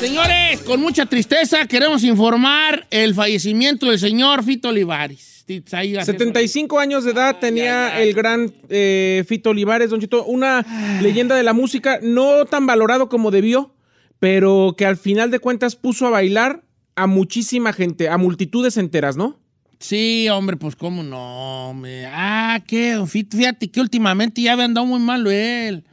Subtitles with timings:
[0.00, 5.44] Señores, con mucha tristeza queremos informar el fallecimiento del señor Fito Olivares.
[5.46, 10.64] 75 años de edad tenía el gran eh, Fito Olivares, Don Chito, una
[11.02, 13.74] leyenda de la música, no tan valorado como debió,
[14.18, 16.62] pero que al final de cuentas puso a bailar
[16.94, 19.38] a muchísima gente, a multitudes enteras, ¿no?
[19.80, 21.70] Sí, hombre, pues cómo no.
[21.70, 22.06] hombre.
[22.06, 25.84] Ah, qué, fíjate que últimamente ya había andado muy malo él.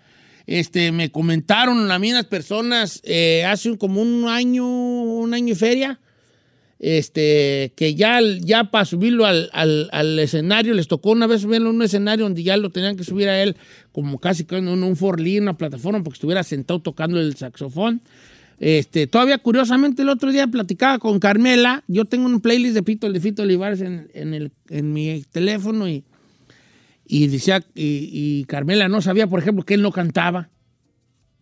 [0.47, 5.99] Este, me comentaron a mí personas eh, hace como un año, un año y feria,
[6.79, 11.73] este, que ya, ya para subirlo al, al- escenario, les tocó una vez subirlo a
[11.73, 13.57] un escenario donde ya lo tenían que subir a él
[13.91, 18.01] como casi en un, un forlín, una plataforma, porque estuviera sentado tocando el saxofón.
[18.59, 23.11] Este, todavía curiosamente el otro día platicaba con Carmela, yo tengo un playlist de Pito,
[23.11, 24.09] de Fito Olivares en,
[24.69, 26.03] en mi teléfono y,
[27.07, 30.49] y decía, y, y Carmela no sabía, por ejemplo, que él no cantaba.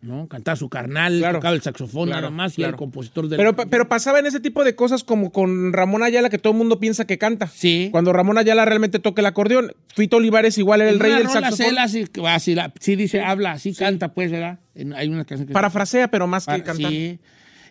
[0.01, 0.27] ¿no?
[0.27, 1.39] Cantaba su carnal, Claro.
[1.39, 2.69] tocaba el saxofón Claro, nada más y claro.
[2.69, 3.37] era el compositor del...
[3.37, 6.59] Pero, pero pasaba en ese tipo de cosas como con Ramón Ayala, que todo el
[6.59, 7.47] mundo piensa que canta.
[7.47, 7.89] Sí.
[7.91, 9.73] Cuando Ramón Ayala realmente toca el acordeón.
[9.95, 11.57] Fito Olivares igual era el rey del saxofón.
[11.89, 14.59] Sí, así, la- sí dice, habla, así canta, pues, ¿verdad?
[14.95, 15.53] Hay una canción que...
[15.53, 16.91] Parafrasea, pero más que cantar.
[16.91, 17.17] Sí.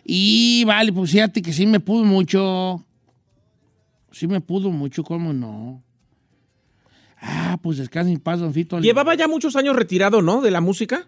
[0.03, 2.85] Y vale, pues fíjate que sí me pudo mucho.
[4.11, 5.81] Sí me pudo mucho, ¿cómo no?
[7.27, 8.79] Ah, pues descansa en paz, don Fito.
[8.79, 10.41] Llevaba ya muchos años retirado, ¿no?
[10.41, 11.07] De la música.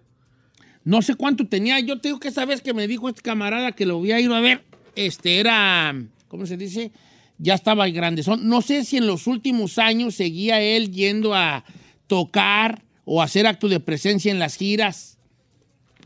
[0.84, 1.80] No sé cuánto tenía.
[1.80, 4.34] Yo te digo que esa vez que me dijo este camarada que lo había ido
[4.34, 4.64] a ver,
[4.96, 5.94] este era,
[6.28, 6.92] ¿cómo se dice?
[7.38, 8.24] Ya estaba grande.
[8.40, 11.64] No sé si en los últimos años seguía él yendo a
[12.08, 15.20] tocar o hacer acto de presencia en las giras.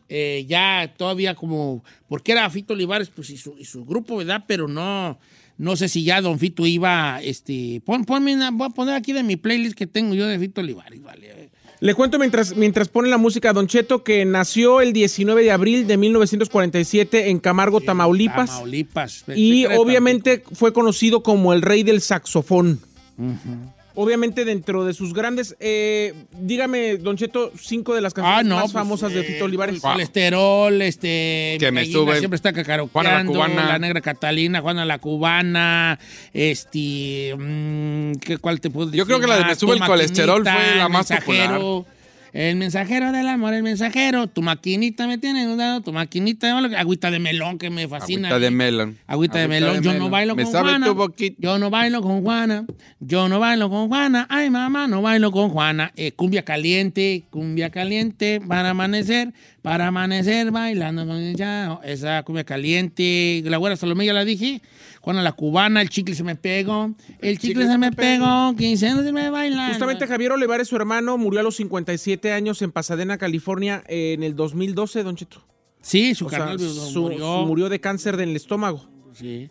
[0.10, 4.44] Eh, ya todavía como, porque era Fito Olivares, pues y su, y su grupo, ¿verdad?
[4.46, 5.18] Pero no,
[5.62, 9.14] no sé si ya Don Fito iba, este, pon, ponme una- voy a poner aquí
[9.14, 11.50] de mi playlist que tengo yo de Fito Olivares, ¿vale?
[11.80, 15.88] Le cuento mientras, mientras pone la música Don Cheto que nació el 19 de abril
[15.88, 18.50] de 1947 en Camargo, Tamaulipas.
[18.52, 19.24] Tamaulipas.
[19.36, 22.80] Y obviamente fue conocido como el rey del saxofón.
[23.96, 25.56] Obviamente dentro de sus grandes...
[25.60, 29.24] eh, dígame, Don Cheto, cinco de las canciones Ah, no, más pues, famosas de eh,
[29.24, 29.82] Fito Olivares.
[29.82, 31.58] Colesterol, este.
[31.60, 32.20] Que me gallina sube.
[32.20, 32.92] Siempre está cacaroqueando.
[32.94, 33.68] Juana la Cubana.
[33.68, 36.00] La negra Catalina, Juana la Cubana.
[36.34, 37.36] Este.
[37.38, 39.00] mm, ¿qué, ¿Cuál te puedo decir?
[39.00, 39.46] Yo creo que la de?
[39.46, 41.86] Me sube el colesterol fue la más mensajero,
[42.34, 44.28] El mensajero del amor, el mensajero.
[44.28, 45.82] Tu maquinita me tiene dudado.
[45.82, 46.48] Tu maquinita.
[46.62, 48.30] de- Agüita de melón que me fascina.
[48.30, 48.98] Agüita de melón.
[49.06, 49.82] Agüita de melón.
[49.82, 50.86] Yo no bailo Me con sabe Juana.
[50.86, 51.36] tu boquita.
[51.40, 52.66] Yo no bailo con Juana.
[53.02, 54.28] Yo no bailo con Juana.
[54.30, 55.92] Ay, mamá, no bailo con Juana.
[55.98, 61.82] Eh, cumbia caliente, cumbia caliente para amanecer, para amanecer bailando con el chao.
[61.84, 63.42] Esa cumbia caliente.
[63.46, 64.62] La güera Salomé ya la dije.
[65.02, 66.94] Juana la cubana, el chicle se me pegó.
[67.20, 68.56] El chicle, se me pegó.
[68.56, 69.70] Quince no se me baila.
[69.70, 74.36] Justamente Javier Olivares, su hermano, murió a los 57 años en Pasadena, California, en el
[74.36, 75.44] 2012, Don Cheto.
[75.82, 77.46] Sí, su O sea, carnal su- murió.
[77.48, 78.88] murió de cáncer del estómago.
[79.14, 79.50] Sí.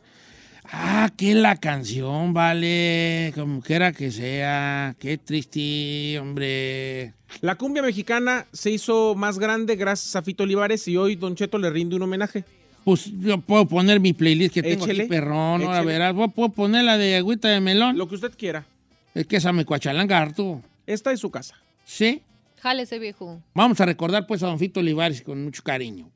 [0.73, 4.95] Ah, que la canción, vale, como quiera que sea.
[5.01, 7.15] Qué triste, hombre.
[7.41, 11.59] La cumbia mexicana se hizo más grande gracias a Fito Olivares y hoy Don Cheto
[11.59, 12.45] le rinde un homenaje.
[12.91, 15.63] Pues yo puedo poner mi playlist que tengo Échele, aquí, perrón.
[15.63, 17.97] Ahora verás, puedo poner la de agüita de melón.
[17.97, 18.67] Lo que usted quiera.
[19.15, 20.61] Es que esa me cuachalanga harto.
[20.89, 21.55] Esta es su casa.
[21.85, 22.21] Sí.
[22.61, 23.41] Jálese, viejo.
[23.55, 26.11] Vamos a recordar pues a Don Fito Olivares con mucho cariño.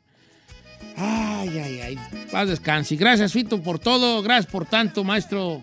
[0.97, 1.99] Ay, ay, ay.
[2.33, 2.97] Paz descanse.
[2.97, 4.21] Gracias, Fito, por todo.
[4.21, 5.63] Gracias por tanto, maestro.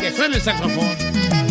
[0.00, 1.43] Que suene el saxofón.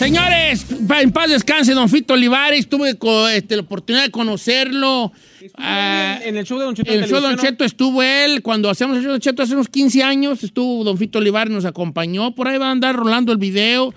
[0.00, 2.66] Señores, en paz descanse, don Fito Olivares.
[2.70, 2.96] Tuve
[3.36, 5.12] este, la oportunidad de conocerlo.
[5.58, 6.90] Ah, en el show de Don Cheto.
[6.90, 8.40] en el show de Don Cheto estuvo él.
[8.40, 11.52] Cuando hacíamos el show de Don Cheto hace unos 15 años, estuvo don Fito Olivares,
[11.52, 12.34] nos acompañó.
[12.34, 13.92] Por ahí va a andar rolando el video.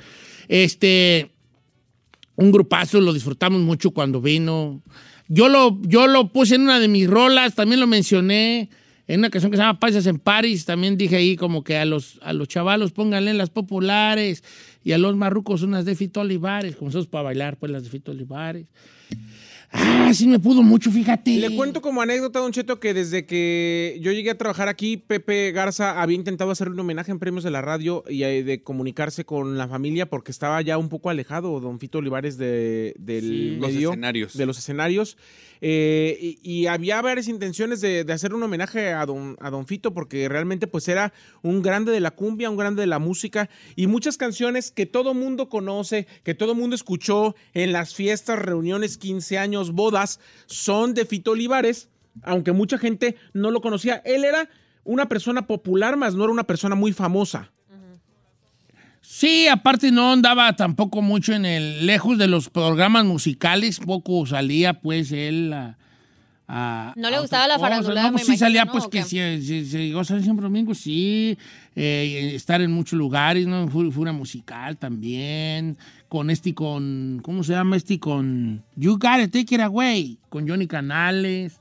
[0.49, 1.31] Este,
[2.35, 4.81] un grupazo, lo disfrutamos mucho cuando vino.
[5.29, 8.69] Yo lo, yo lo puse en una de mis rolas, también lo mencioné
[9.07, 10.65] en una canción que se llama Paisas en Paris.
[10.65, 14.43] También dije ahí como que a los, a los chavalos pónganle las populares
[14.83, 17.89] y a los marrucos unas de Fito Olivares, como nosotros para bailar, pues las de
[17.89, 18.67] Fito Olivares.
[19.75, 21.31] Ah, sí me pudo mucho, fíjate.
[21.37, 25.51] Le cuento como anécdota, Don Cheto, que desde que yo llegué a trabajar aquí, Pepe
[25.51, 29.25] Garza había intentado hacer un homenaje en premios de la radio y eh, de comunicarse
[29.25, 33.57] con la familia porque estaba ya un poco alejado Don Fito Olivares de, del Sí.
[33.59, 34.37] Los medio, escenarios.
[34.37, 35.17] de los escenarios.
[35.61, 39.93] Eh, y, había varias intenciones de, de hacer un homenaje a don, a don Fito
[39.93, 43.87] porque realmente pues era un grande de la cumbia, un grande de la música y
[43.87, 49.37] muchas canciones que todo mundo conoce, que todo mundo escuchó en las fiestas, reuniones, 15
[49.37, 51.89] años, bodas, son de Fito Olivares,
[52.21, 54.01] aunque mucha gente no lo conocía.
[54.05, 54.49] Él era
[54.83, 57.51] una persona popular, más no era una persona muy famosa.
[59.05, 64.79] Sí, aparte no andaba tampoco mucho en el lejos de los programas musicales, poco salía
[64.79, 65.77] pues él a,
[66.47, 68.01] a- No le a gustaba la farándula.
[68.03, 68.71] No, me pues sí imagino, salía ¿no?
[68.71, 71.37] pues ¿O que si, si, si llegó a salir siempre domingo, sí,
[71.75, 73.65] eh, estar en muchos lugares, ¿no?
[73.65, 75.77] Una musical también,
[76.07, 77.99] con este, con, ¿cómo se llama este?
[77.99, 81.59] Con You Gotta Take It Away, con Johnny Canales,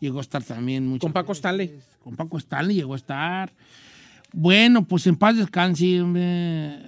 [0.00, 1.00] llegó a estar también mucho.
[1.02, 1.78] Con Paco Stanley.
[2.02, 3.52] Con Paco Stanley llegó a estar.
[4.32, 6.78] Bueno, pues en paz descanse, hombre.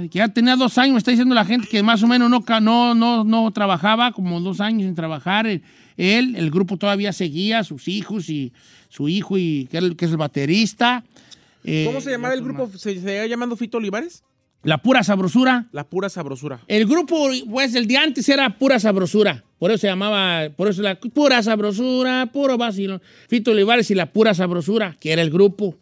[0.00, 2.28] Ay, que ya tenía dos años, me está diciendo la gente que más o menos
[2.28, 5.46] no, no, no, no trabajaba, como dos años sin trabajar.
[5.46, 5.62] Él,
[5.96, 8.52] él, el grupo todavía seguía, sus hijos y
[8.88, 11.04] su hijo, y que, es el- baterista.
[11.64, 12.66] Eh, ¿Cómo se llamaba el grupo?
[12.66, 12.80] más.
[12.80, 14.24] ¿Se seguía llamando Fito Olivares?
[14.64, 15.68] La pura sabrosura.
[15.70, 16.60] La pura sabrosura.
[16.66, 19.44] El grupo, pues, el de antes era pura sabrosura.
[19.58, 23.00] Por eso se llamaba, por eso la pura sabrosura, puro vacilón.
[23.28, 25.76] Fito Olivares y la pura sabrosura, que era el grupo.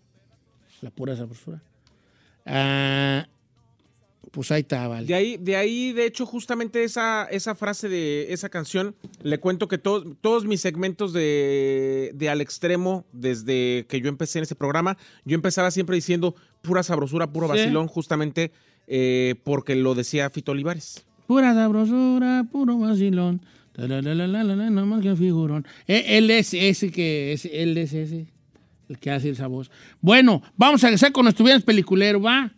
[0.86, 1.60] La pura sabrosura.
[2.44, 3.26] Ah,
[4.30, 5.04] pues ahí está, vale.
[5.04, 8.94] De ahí, de ahí, de hecho, justamente esa, esa frase de esa canción,
[9.24, 14.38] le cuento que todos todos mis segmentos de, de Al Extremo, desde que yo empecé
[14.38, 17.54] en ese programa, yo empezaba siempre diciendo pura sabrosura, puro Sí.
[17.54, 18.52] vacilón, justamente
[18.86, 21.04] eh, porque lo decía Fito Olivares.
[21.26, 23.40] Pura sabrosura, puro vacilón.
[23.72, 25.66] Tararararara, No más que figurón.
[25.88, 28.28] Eh, Él es ese que, es, él es ese,
[28.88, 29.70] el que hace esa voz.
[30.00, 32.52] Bueno, vamos a regresar con nuestro viernes peliculero, ¿va?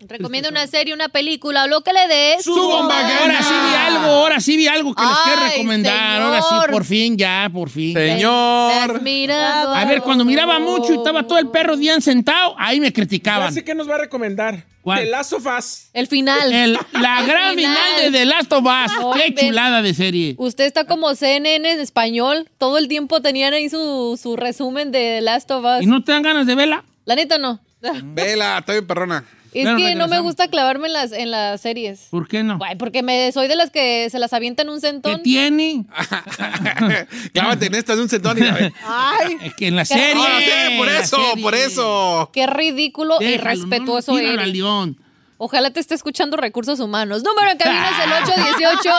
[0.00, 2.36] Recomiendo una serie, una película o lo que le dé.
[2.42, 6.22] ¡Su bomba Ahora sí vi algo, ahora sí vi algo que les quiero recomendar.
[6.22, 7.94] Ahora sí, por fin, ya, por fin.
[7.94, 9.00] Señor.
[9.02, 9.74] Mirado.
[9.74, 13.52] A ver, cuando miraba mucho y estaba todo el perro bien sentado, ahí me criticaban.
[13.52, 14.64] sé que nos va a recomendar.
[14.82, 15.00] ¿Cuál?
[15.02, 15.88] The Last of Us.
[15.94, 16.52] El final.
[16.52, 19.16] El- la El gran final de The Last of Us.
[19.20, 20.34] Qué chulada de serie.
[20.38, 22.48] Usted está como CNN en español.
[22.58, 25.82] Todo el tiempo tenían ahí su, su resumen de The Last of Us.
[25.82, 26.84] ¿Y no te dan ganas de verla?
[27.04, 27.60] La neta no.
[28.04, 29.24] Vela, está bien perrona.
[29.52, 32.08] Es que no me gusta clavarme en las, en las series.
[32.10, 32.58] ¿Por qué no?
[32.58, 35.22] Guay, porque me, soy de las que se las avientan un ¿Qué centón.
[35.22, 35.84] tiene?
[37.32, 38.72] Clávate en esta de un centón y la ve.
[38.84, 40.22] Ay, Es que en la Qué serie.
[40.26, 41.42] Ah, sí, por la eso, serie.
[41.42, 42.30] por eso.
[42.32, 44.48] qué ridículo y Déjalo, respetuoso no, eres.
[44.52, 44.98] león.
[45.38, 47.22] Ojalá te esté escuchando Recursos Humanos.
[47.22, 48.90] Número en cabina es el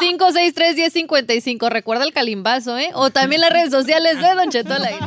[0.00, 1.70] 818-563-1055.
[1.70, 2.90] Recuerda el calimbazo, ¿eh?
[2.94, 5.06] O también las redes sociales de Don Cheto al aire.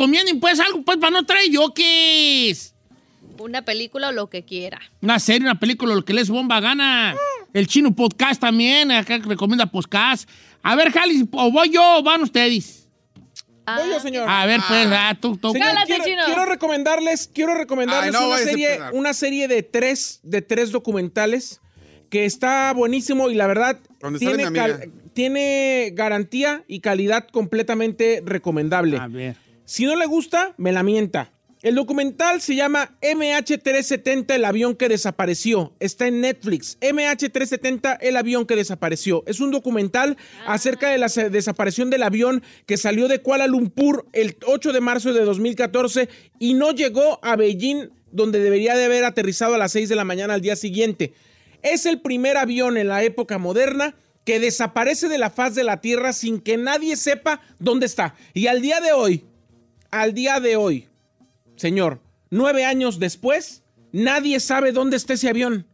[0.00, 2.74] Recomienden pues algo pues para no traer yokis.
[3.38, 4.80] Una película o lo que quiera.
[5.02, 7.14] Una serie, una película, lo que les bomba gana.
[7.52, 10.26] El chino podcast también, acá recomienda podcast.
[10.62, 12.88] A ver, Jali, o voy yo o van ustedes.
[13.66, 14.26] Voy yo, señor.
[14.26, 15.52] A ver, pues, ah, tú, tú.
[15.52, 16.22] Señor, Cálate, quiero, chino.
[16.24, 21.60] quiero recomendarles, quiero recomendarles Ay, no, una, serie, una serie de tres, de tres documentales
[22.08, 23.78] que está buenísimo y la verdad
[24.18, 24.48] tiene,
[25.12, 28.96] tiene garantía y calidad completamente recomendable.
[28.96, 29.49] A ver.
[29.70, 31.30] Si no le gusta, me la mienta.
[31.62, 35.76] El documental se llama MH370, el avión que desapareció.
[35.78, 36.76] Está en Netflix.
[36.80, 39.22] MH370, el avión que desapareció.
[39.28, 44.38] Es un documental acerca de la desaparición del avión que salió de Kuala Lumpur el
[44.44, 46.08] 8 de marzo de 2014
[46.40, 50.04] y no llegó a Beijing, donde debería de haber aterrizado a las 6 de la
[50.04, 51.14] mañana al día siguiente.
[51.62, 55.80] Es el primer avión en la época moderna que desaparece de la faz de la
[55.80, 58.16] Tierra sin que nadie sepa dónde está.
[58.34, 59.24] Y al día de hoy,
[59.90, 60.88] al día de hoy,
[61.56, 65.66] señor, nueve años después, nadie sabe dónde está ese avión.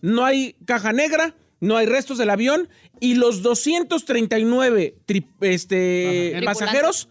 [0.00, 2.68] No hay caja negra, no hay restos del avión
[3.00, 7.08] y los 239 tri- este, pasajeros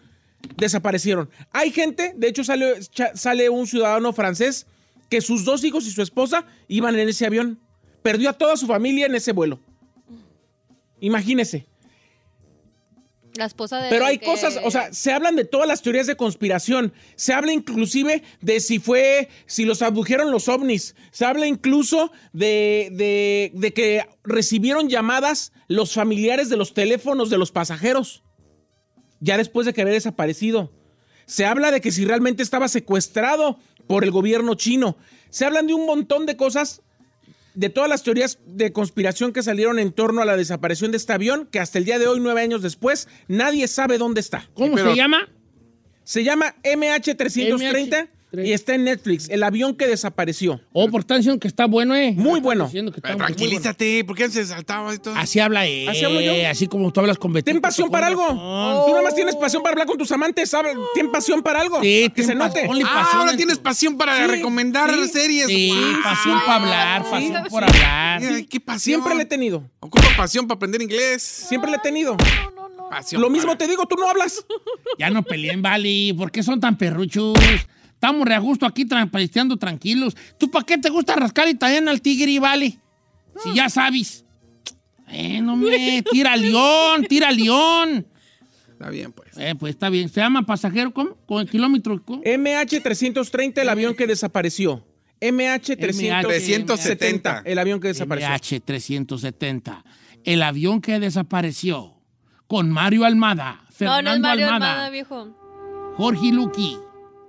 [0.57, 1.29] desaparecieron.
[1.51, 2.75] Hay gente, de hecho sale,
[3.15, 4.65] sale un ciudadano francés
[5.09, 7.59] que sus dos hijos y su esposa iban en ese avión.
[8.03, 9.59] Perdió a toda su familia en ese vuelo.
[10.99, 11.65] Imagínese.
[13.35, 13.89] La esposa de.
[13.89, 16.93] Pero hay que- cosas, o sea, se hablan de todas las teorías de conspiración.
[17.15, 20.95] Se habla inclusive de si fue, si los abdujeron los ovnis.
[21.11, 27.37] Se habla incluso de, de, de que recibieron llamadas los familiares de los teléfonos de
[27.37, 28.23] los pasajeros.
[29.19, 30.73] Ya después de que había desaparecido.
[31.25, 34.97] Se habla de que si realmente estaba secuestrado por el gobierno chino.
[35.29, 36.81] Se hablan de un montón de cosas
[37.53, 41.13] de todas las teorías de conspiración que salieron en torno a la desaparición de este
[41.13, 44.49] avión, que hasta el día de hoy, nueve años después, nadie sabe dónde está.
[44.53, 45.29] ¿Cómo pero- se llama?
[46.03, 50.61] Se llama MH330 y está en Netflix, el avión que desapareció.
[50.71, 52.13] Oh, por tan diciendo que está bueno, eh.
[52.15, 52.69] Muy bueno.
[52.71, 53.25] que está Pero muy bueno.
[53.25, 55.13] tranquilízate, ¿por qué se saltaba esto?
[55.15, 55.89] Así habla él.
[55.89, 56.31] Así hablo yo.
[56.49, 57.51] Así como tú hablas con Betito.
[57.51, 58.21] Ten pasión para algo.
[58.23, 58.85] razón.
[58.85, 60.53] Tú nada más tienes pasión para hablar con tus amantes.
[60.53, 61.81] habla- Ten pasión para algo.
[61.81, 62.69] Sí, que ten se note.
[62.85, 65.47] Ah, ahora en tienes tu- pasión para Sí, recomendar sí, series.
[65.47, 66.03] Sí, Wow.
[66.03, 67.09] pasión para hablar, sí.
[67.11, 68.21] pasión por hablar.
[68.49, 68.79] Qué pasión.
[69.01, 69.63] Siempre le he tenido.
[69.79, 71.21] Ocupa pasión para aprender inglés.
[71.21, 72.15] Siempre le he tenido.
[72.89, 74.45] Pasión Lo mismo para- te digo, tú no hablas.
[74.99, 76.13] Ya no peleen, vale.
[76.17, 77.33] ¿Por qué son tan perruchos?
[78.01, 80.17] Estamos re a gusto aquí trampisteando tranquilos.
[80.39, 82.79] ¿Tú para qué te gusta rascar y al tigre, vale?
[83.43, 84.25] Si ya sabes.
[85.09, 88.07] Eh, no me, tira león, tira león.
[88.71, 89.37] Está bien, pues.
[89.37, 90.09] Eh, pues está bien.
[90.09, 91.15] ¿Se llama pasajero cómo?
[91.27, 92.03] ¿Con el kilómetro?
[92.03, 92.23] ¿cómo?
[92.23, 94.83] MH330, el avión que desapareció.
[95.21, 97.43] MH370, 370.
[97.45, 98.29] el avión que desapareció.
[98.29, 99.83] MH370.
[100.23, 102.01] El avión que desapareció.
[102.47, 105.93] Con Mario Almada, No, Fernando no es Mario Almada, Almada, viejo.
[105.97, 106.77] Jorge Luqui,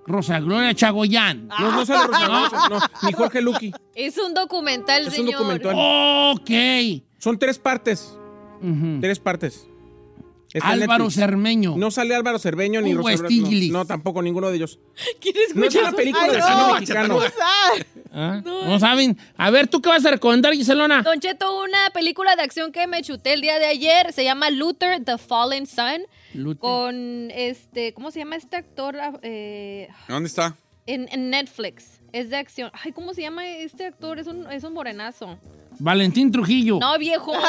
[0.07, 1.49] Rosa Gloria Chagoyán.
[1.61, 3.73] No, no sale Rosa Gloria, no, ni Jorge Luqui.
[3.95, 5.33] Es un documental, Es un señor.
[5.41, 5.75] documental.
[5.77, 6.51] Ok.
[7.19, 8.17] Son tres partes.
[8.61, 9.01] Ujú.
[9.01, 9.67] Tres partes.
[10.53, 11.15] Está en Álvaro Netflix.
[11.21, 11.75] Cermeño.
[11.79, 14.79] No sale Álvaro Cerveño ni Hugo Rosa Gloria, no, no, tampoco ninguno de ellos.
[15.19, 16.47] ¿Quieres No es una película Ay, de no.
[16.47, 17.19] cine mexicano.
[18.13, 18.43] ¿Ah?
[18.45, 18.79] No.
[18.79, 19.17] saben.
[19.39, 21.03] A ver, ¿tú qué vas a recomendar, Giselona?
[21.03, 24.13] Don Cheto, una película de acción que me chuté el día de ayer.
[24.13, 26.03] Se llama Luther, The Fallen Sun.
[26.59, 28.97] Con este, ¿cómo se llama este actor?
[28.99, 30.57] Ah, Eh, ¿Dónde está?
[30.87, 32.01] En, en Netflix.
[32.13, 32.71] Es de acción.
[32.85, 34.19] Ay, ¿cómo se llama este actor?
[34.19, 35.39] Es un, es un morenazo.
[35.79, 36.79] Valentín Trujillo.
[36.79, 37.33] No, viejo.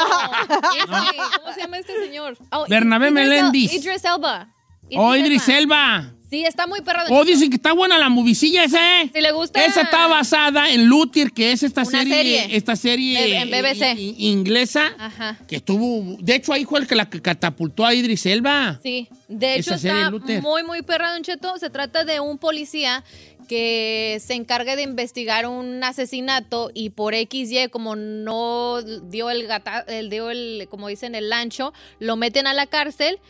[0.78, 2.36] Este, ¿Cómo se llama este señor?
[2.52, 3.72] Oh, Bernabé Idris El- Meléndez.
[3.74, 4.48] Idris Elba.
[4.96, 6.12] Oh, Idris Elba.
[6.34, 7.04] Sí, está muy perra.
[7.10, 9.10] Oh, dicen que está buena la movicilla esa, ¿eh?
[9.14, 9.64] Si le gusta.
[9.64, 12.56] Esa está basada en Luther, que es esta Una serie, serie.
[12.56, 13.94] esta serie en BBC.
[14.18, 15.38] inglesa Ajá.
[15.46, 18.80] que estuvo, de hecho ahí fue el que la catapultó a Idris Elba.
[18.82, 20.10] Sí, de hecho está
[20.42, 21.56] muy, muy perra, Don Cheto.
[21.58, 23.04] Se trata de un policía
[23.46, 29.84] que se encarga de investigar un asesinato y por XY, como no dio el gata,
[29.86, 33.20] el, dio el, como dicen, el lancho, lo meten a la cárcel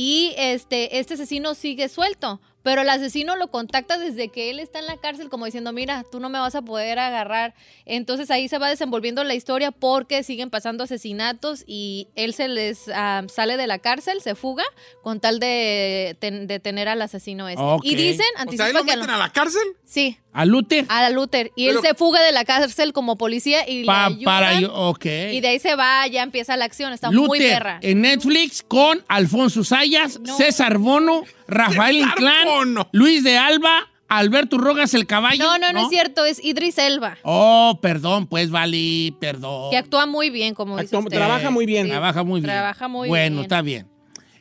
[0.00, 2.40] y este, este asesino sigue suelto.
[2.62, 6.04] Pero el asesino lo contacta desde que él está en la cárcel, como diciendo, mira,
[6.10, 7.54] tú no me vas a poder agarrar.
[7.86, 12.88] Entonces ahí se va desenvolviendo la historia porque siguen pasando asesinatos y él se les
[12.92, 14.64] ah, sale de la cárcel, se fuga,
[15.02, 17.62] con tal de ten- detener al asesino este.
[17.62, 17.84] Ok.
[17.84, 19.62] Y dicen, O sea, ¿ahí lo que meten a la cárcel?
[19.84, 20.84] Sí, A Luther.
[20.88, 21.50] a Luther.
[21.56, 24.72] Y él se fuga de la cárcel como policía y Pa- le ayudan, para yo,
[24.72, 25.04] ok.
[25.32, 26.92] Y de ahí se va, ya empieza la acción.
[26.92, 27.78] Está muy Luther perra.
[27.82, 30.36] en Netflix con Alfonso Sayas, No.
[30.36, 32.88] César Bono, Rafael Inclán, Bono.
[32.92, 35.42] Luis de Alba, Alberto Rogas el caballo.
[35.44, 37.18] No, no, no, es cierto, es Idris Elba.
[37.24, 39.70] Oh, perdón, pues vale, perdón.
[39.70, 41.16] Que actúa muy bien, como dice Actúa- usted.
[41.16, 41.86] trabaja muy bien.
[41.86, 42.50] Sí, Trabaja muy bien.
[42.52, 43.42] Trabaja muy bueno, bien.
[43.44, 43.88] está bien.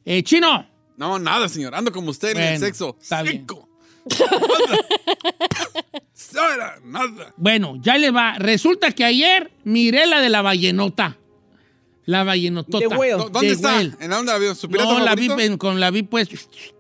[0.06, 0.66] Eh, Chino.
[0.96, 1.76] No, nada, señor.
[1.76, 2.98] Ando como usted en el Bueno, sexo.
[3.02, 3.46] está bien.
[6.34, 6.76] Nada.
[6.86, 7.34] Nada.
[7.38, 8.36] Bueno, ya le va.
[8.40, 11.18] Resulta que ayer miré la de la vallenota.
[12.06, 12.24] La.
[12.24, 12.88] No, ¿Dónde
[13.40, 13.74] The está?
[13.76, 13.92] Whale.
[14.00, 14.56] ¿En dónde la vio?
[14.56, 16.30] ¿Su pirata No, la vi, en- con la vi pues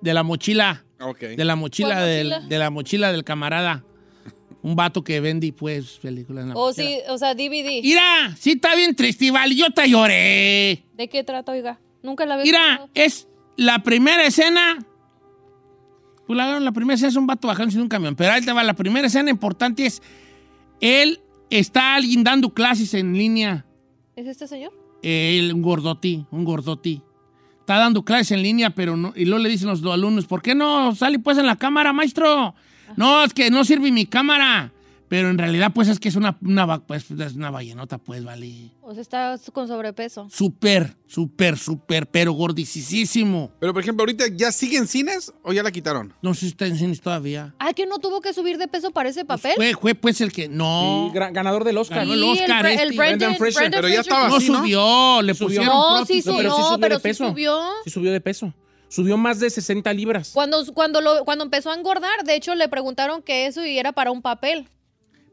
[0.01, 0.85] de la mochila.
[1.01, 1.19] Ok.
[1.19, 2.47] De la mochila, ¿Cuál del, mochila?
[2.47, 3.83] de la mochila del camarada.
[4.63, 6.87] Un vato que vende pues películas en la O mochila.
[6.87, 7.81] sí, o sea, DVD.
[7.83, 10.83] Mira, sí está bien triste, vale, yo te lloré.
[10.93, 11.79] ¿De qué trata, oiga?
[12.03, 14.79] Nunca la había Mira, es la primera escena.
[16.27, 18.15] Pues la, la primera escena es un vato bajándose de un camión.
[18.15, 18.63] Pero ahí te va.
[18.63, 20.01] La primera escena importante es.
[20.81, 23.65] Él está alguien dando clases en línea.
[24.15, 24.73] ¿Es este señor?
[25.01, 27.01] Él, un gordoti, un gordoti.
[27.61, 29.13] Está dando clases en línea, pero no.
[29.15, 32.53] Y luego le dicen los alumnos: ¿Por qué no sale pues en la cámara, maestro?
[32.95, 34.71] No, es que no sirve mi cámara.
[35.09, 38.71] Pero en realidad, pues es que es una, una, pues, es una vallenota, pues, vale.
[38.81, 40.27] O sea, está con sobrepeso.
[40.29, 43.51] Súper, súper, súper, pero gordicísimo.
[43.59, 46.13] Pero, por ejemplo, ahorita ya sigue en cines o ya la quitaron.
[46.21, 47.55] No sé si está en cines todavía.
[47.59, 49.53] Ah, que no tuvo que subir de peso para ese papel.
[49.55, 50.47] Fue, fue pues el que.
[50.49, 51.09] No.
[51.13, 51.99] Sí, ganador del Oscar.
[51.99, 53.17] Ganó el Sí, Oscar Bre- este, el Fraser.
[53.17, 54.57] Brendan Pero ya estaba no así, ¿no?
[54.59, 55.47] subió, le Subió.
[55.47, 57.29] pusieron No, sí, sí, pero sí subió pero de sí peso.
[57.29, 57.59] subió.
[57.85, 58.53] Sí subió de peso.
[58.89, 60.31] Subió más de 60 libras.
[60.33, 63.91] Cuando, cuando, lo, cuando empezó a engordar, de hecho, le preguntaron que eso y era
[63.91, 64.69] para un papel.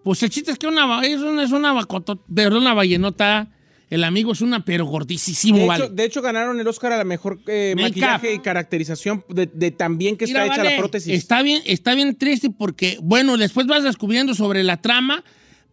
[0.05, 3.49] Pues el chiste es que una, es una, es una, una vallenota.
[3.89, 5.85] El amigo es una, pero gordicísimo, De vale.
[5.85, 9.47] hecho, de hecho, ganaron el Oscar a la mejor eh, maquillaje y caracterización de,
[9.91, 11.15] bien que está hecha vale, la prótesis.
[11.15, 15.25] Está bien, está bien triste porque, bueno, después vas descubriendo sobre la trama,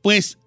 [0.02, 0.38] pues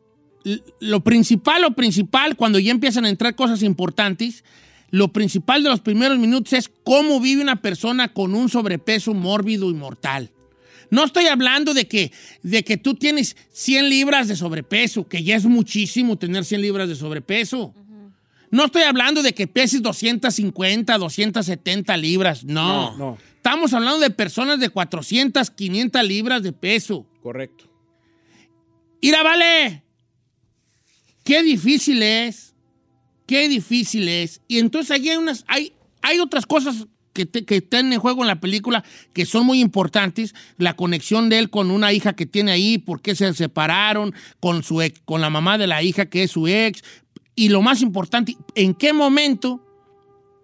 [0.80, 4.44] lo principal, lo principal, cuando ya empiezan a entrar cosas importantes,
[4.90, 9.68] lo principal de los primeros minutos es cómo vive una persona con un sobrepeso mórbido
[9.70, 10.30] y mortal.
[10.94, 12.12] No estoy hablando de que,
[12.44, 16.88] de que tú tienes 100 libras de sobrepeso, que ya es muchísimo tener 100 libras
[16.88, 17.74] de sobrepeso.
[18.52, 22.92] No estoy hablando de que peses 250, 270 libras, no.
[22.92, 23.18] No, no.
[23.34, 27.04] Estamos hablando de personas de 400, 500 libras de peso.
[27.20, 27.64] Correcto.
[29.00, 29.82] Ira, vale.
[31.24, 32.54] Qué difícil es.
[33.26, 34.42] Qué difícil es.
[34.46, 38.20] Y entonces allí hay unas, hay, hay otras cosas que, te- que están en juego
[38.22, 40.34] en la película que son muy importantes.
[40.58, 44.62] La conexión de él con una hija que tiene ahí, por qué se separaron, con,
[44.62, 46.82] su ex- con la mamá de la hija que es su ex.
[47.34, 49.60] Y lo más importante, ¿en qué momento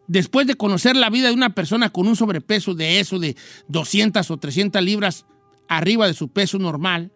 [0.08, 3.36] después de conocer la vida de una persona con un sobrepeso de eso, de
[3.68, 5.24] 200 o 300 libras
[5.68, 7.12] arriba de su peso normal,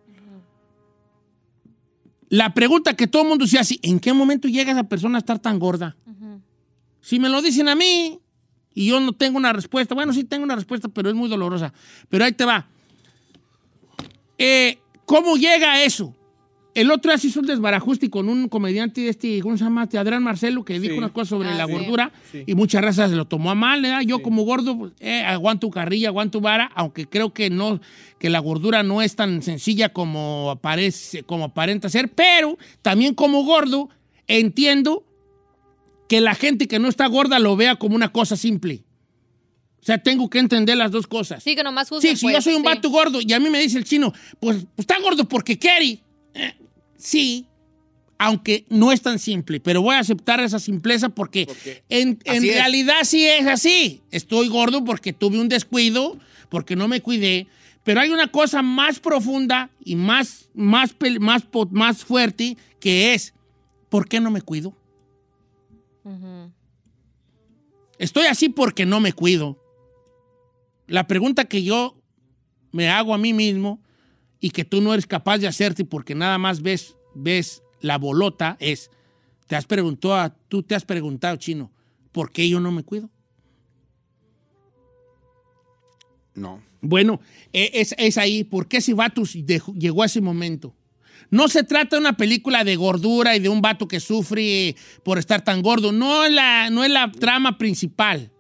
[2.29, 5.21] la pregunta que todo el mundo se hace, ¿en qué momento llega esa persona a
[5.21, 5.97] estar tan gorda?
[7.01, 8.19] Si me lo dicen a mí
[8.75, 11.73] y yo no tengo una respuesta, bueno, sí tengo una respuesta, pero es muy dolorosa.
[12.09, 12.67] Pero ahí te va.
[14.39, 16.15] Eh, ¿Cómo llega a eso?
[16.75, 19.85] El otro día se hizo un desbarajuste con un comediante de este, ¿cómo se llama?
[19.85, 21.73] Este Adrián Marcelo, que dijo unas cosas sobre Ah, la sí.
[21.73, 22.11] gordura
[22.47, 24.01] y muchas razas se lo tomó a mal, ¿verdad?
[24.01, 27.81] Yo como gordo, pues, eh, aguanto carrilla, aguanto vara, aunque creo que no,
[28.19, 33.45] que la gordura no es tan sencilla como aparece, como aparenta ser, pero también como
[33.45, 33.89] gordo
[34.27, 35.05] entiendo
[36.09, 38.85] que la gente que no está gorda lo vea como una cosa simple.
[39.81, 41.43] O sea, tengo que entender las dos cosas.
[41.43, 42.67] Sí, que nomás juzgan, Sí, si pues, yo soy un sí.
[42.67, 46.01] vato gordo y a mí me dice el chino, pues, pues está gordo porque quiere.
[46.33, 46.55] Eh,
[46.97, 47.47] sí,
[48.17, 51.47] aunque no es tan simple, pero voy a aceptar esa simpleza porque,
[51.91, 54.01] en, en realidad sí es así.
[54.11, 57.47] Estoy gordo porque tuve un descuido, porque no me cuidé,
[57.83, 63.35] Pero hay una cosa más profunda y más, más, más, más fuerte que es,
[63.91, 64.75] ¿por qué no me cuido?
[67.99, 69.59] Estoy así porque no me cuido.
[70.87, 71.97] La pregunta que yo
[72.73, 73.81] me hago a mí mismo
[74.41, 78.57] y que tú no eres capaz de hacerte porque nada más ves, ves la bolota
[78.61, 78.91] es,
[79.47, 81.71] te has preguntado, tú te has preguntado, chino,
[82.13, 83.09] ¿por qué yo no me cuido?
[86.35, 86.63] No.
[86.81, 87.21] Bueno,
[87.53, 88.45] e- es, es ahí.
[88.45, 88.81] ¿Por qué
[89.43, 90.75] dejó- llegó a ese momento?
[91.31, 95.19] No se trata de una película de gordura y de un vato que sufre por
[95.19, 95.93] estar tan gordo.
[95.93, 98.31] No es la, no es la trama principal.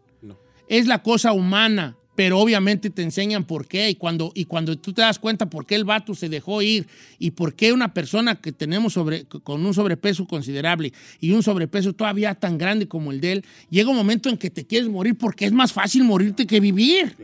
[0.69, 1.97] Es la cosa humana.
[2.17, 3.91] Pero obviamente te enseñan por qué.
[3.91, 6.87] Y cuando, y cuando tú te das cuenta por qué el vato se dejó ir
[7.19, 11.93] y por qué una persona que tenemos sobre, con un sobrepeso considerable y un sobrepeso
[11.93, 15.17] todavía tan grande como el de él, llega un momento en que te quieres morir
[15.19, 17.17] porque es más fácil morirte que vivir.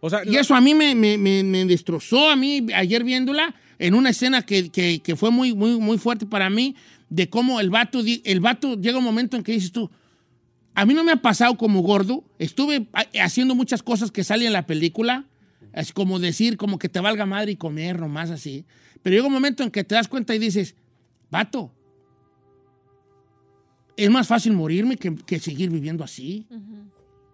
[0.00, 3.54] O sea, Y eso a mí me, me- me- me destrozó a mí ayer viéndola
[3.78, 6.74] en una escena que, que- que fue muy, muy, muy fuerte para mí,
[7.10, 9.90] de cómo el vato, el vato llega un momento en que dices tú,
[10.74, 14.48] a mí no me ha pasado como gordo, estuve ha- haciendo muchas cosas que salen
[14.48, 15.26] en la película,
[15.72, 18.64] es como decir, como que te valga madre y comer, nomás así,
[19.02, 20.74] pero llega un momento en que te das cuenta y dices,
[21.30, 21.72] vato,
[23.96, 26.46] es más fácil morirme que, que seguir viviendo así.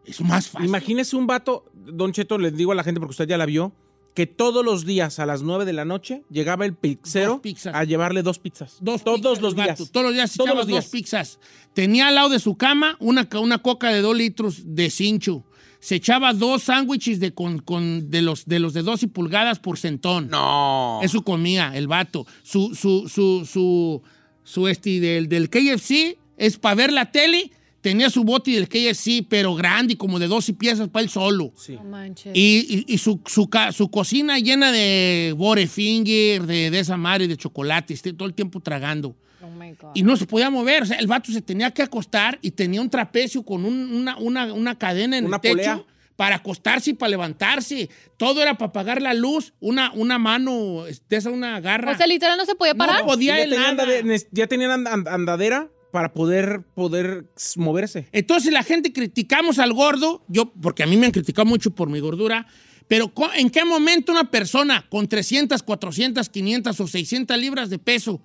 [0.06, 0.68] Es más fácil.
[0.68, 3.72] Imagínese un vato, Don Cheto, les digo a la gente porque usted ya la vio,
[4.14, 8.22] que todos los días a las 9 de la noche llegaba el pizzero a llevarle
[8.22, 8.76] dos pizzas.
[8.80, 9.90] Dos todos pizzas, los días.
[9.90, 10.84] Todos los días Todos los días.
[10.84, 11.38] dos pizzas.
[11.72, 15.42] Tenía al lado de su cama una, una coca de dos litros de cincho.
[15.80, 19.78] Se echaba dos sándwiches de, con, con- de, los, de los de 12 pulgadas por
[19.78, 20.28] centón.
[20.28, 21.00] No.
[21.02, 22.24] Eso comía el vato.
[22.42, 24.00] Su, su, su, su,
[24.44, 27.50] su este del, del KFC es para ver la tele.
[27.84, 31.52] Tenía su bote del KFC, pero grande, como de 12 piezas para él solo.
[31.68, 32.32] No manches.
[32.34, 37.36] Y, y- y su, su, su cocina llena de Borefinger, de, de esa madre, de
[37.36, 39.14] chocolate, esté todo el tiempo tragando.
[39.42, 39.90] Oh my God.
[39.94, 40.84] Y no se podía mover.
[40.84, 44.16] O sea, el vato se tenía que acostar y tenía un trapecio con un- una,
[44.16, 45.84] una, una cadena en Una el techo polea.
[46.16, 47.90] para acostarse y para levantarse.
[48.16, 49.52] Todo era para apagar la luz.
[49.60, 51.92] Una, una mano, esa, una garra.
[51.92, 53.00] O sea, literal no se podía parar.
[53.00, 53.92] No podía ya, él tenían nada.
[54.00, 58.08] andade- ya tenían and- and- andadera para poder, poder moverse.
[58.10, 61.88] Entonces la gente criticamos al gordo, yo, porque a mí me han criticado mucho por
[61.88, 62.48] mi gordura,
[62.88, 68.20] pero ¿en qué momento una persona con 300, 400, 500 o 600 libras de peso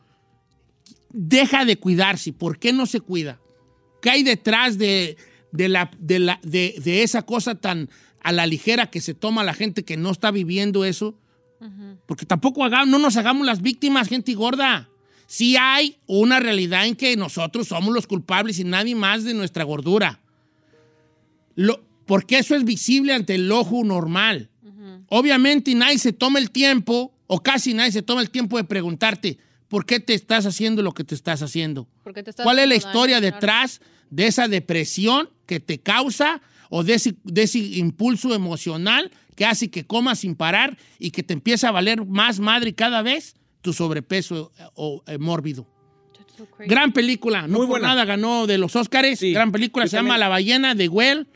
[1.14, 2.34] deja de cuidarse?
[2.34, 3.40] ¿Por qué no se cuida?
[4.02, 5.16] ¿Qué hay detrás de,
[5.52, 7.88] de la, de, la, de, de esa cosa tan
[8.24, 11.20] a la ligera que se toma la gente que no está viviendo eso?
[12.08, 14.89] Porque tampoco haga- no nos hagamos las víctimas, gente gorda.
[15.30, 19.64] Sí hay una realidad en que nosotros somos los culpables y nadie más de nuestra
[19.64, 20.20] gordura.
[21.54, 24.50] Lo- porque eso es visible ante el ojo normal.
[25.08, 29.38] Obviamente nadie se toma el tiempo, o casi nadie se toma el tiempo de preguntarte,
[29.68, 31.88] ¿por qué te estás haciendo lo que te estás haciendo?
[32.04, 36.42] ¿Por qué te estás ¿Cuál es la historia detrás de esa depresión que te causa
[36.72, 41.22] o de ese, de ese impulso emocional que hace que comas sin parar y que
[41.22, 45.68] te empieza a valer más madre cada vez tu sobrepeso eh, o eh, mórbido?
[46.68, 47.90] Gran película, no Muy por buena.
[47.90, 49.20] nada ganó de los Óscares.
[49.20, 50.18] Sí, Gran película, se llama.
[50.18, 51.28] La ballena de Well.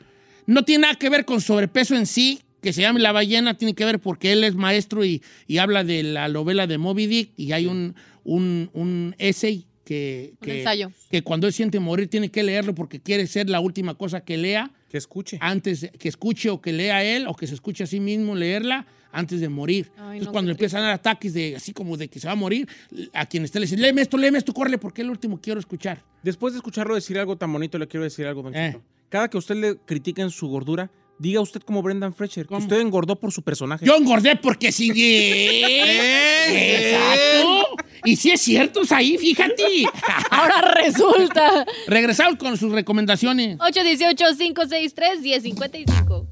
[0.45, 3.73] No tiene nada que ver con sobrepeso en sí, que se llame La ballena, tiene
[3.75, 7.31] que ver porque él es maestro y, y habla de la novela de Moby Dick
[7.37, 10.91] y hay un, un, un essay que, Un que, ensayo.
[11.11, 14.37] que cuando él siente morir tiene que leerlo porque quiere ser la última cosa que
[14.37, 15.39] lea Que escuche.
[15.41, 18.85] antes que escuche o que lea él o que se escuche a sí mismo leerla
[19.11, 19.89] antes de morir.
[19.97, 22.33] Ay, Entonces no, cuando empiezan a dar ataques de así como de que se va
[22.33, 22.67] a morir,
[23.11, 25.45] a quien esté le dice, léeme esto, léeme esto, córrele porque es el último que
[25.45, 26.03] quiero escuchar.
[26.21, 28.79] Después de escucharlo decir algo tan bonito, le quiero decir algo, Don Eh.
[29.09, 32.59] Cada que usted le critiquen su gordura, diga usted como Brendan que ¿Cómo?
[32.59, 33.85] usted engordó por su personaje.
[33.85, 36.47] Yo engordé porque sigue.
[36.91, 37.75] Exacto.
[38.05, 39.85] Y si es cierto, es ahí, fíjate.
[40.29, 41.65] Ahora resulta.
[41.87, 43.57] Regresamos con sus recomendaciones.
[43.59, 46.27] 818-563-1055.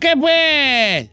[0.00, 1.10] ¿Qué, pues?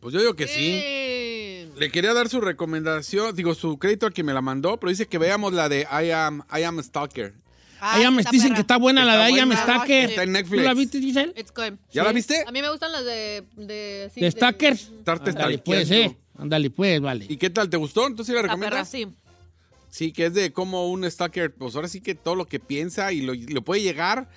[0.00, 1.70] Pues yo digo que sí.
[1.78, 5.06] Le quería dar su recomendación, digo, su crédito a quien me la mandó, pero dice
[5.06, 7.34] que veamos la de I Am, I am a Stalker.
[7.80, 8.54] Ah, me dicen perra.
[8.54, 9.84] que está buena la de me buena.
[9.84, 10.60] está en Netflix.
[10.62, 11.32] ¿Tú la viste, Giselle?
[11.36, 11.74] It's good.
[11.92, 12.44] ¿Ya la viste?
[12.46, 13.44] A mí me gustan las de...
[13.56, 14.28] De, sí, ¿De
[15.30, 16.16] Ándale, pues, eh.
[16.38, 17.26] Ándale, pues, vale.
[17.28, 17.68] ¿Y qué tal?
[17.68, 18.06] ¿Te gustó?
[18.06, 18.88] ¿Entonces sí la La perra, recomiendas?
[18.88, 19.08] sí.
[19.90, 23.12] Sí, que es de cómo un stalker, pues ahora sí que todo lo que piensa
[23.12, 24.28] y lo, lo puede llegar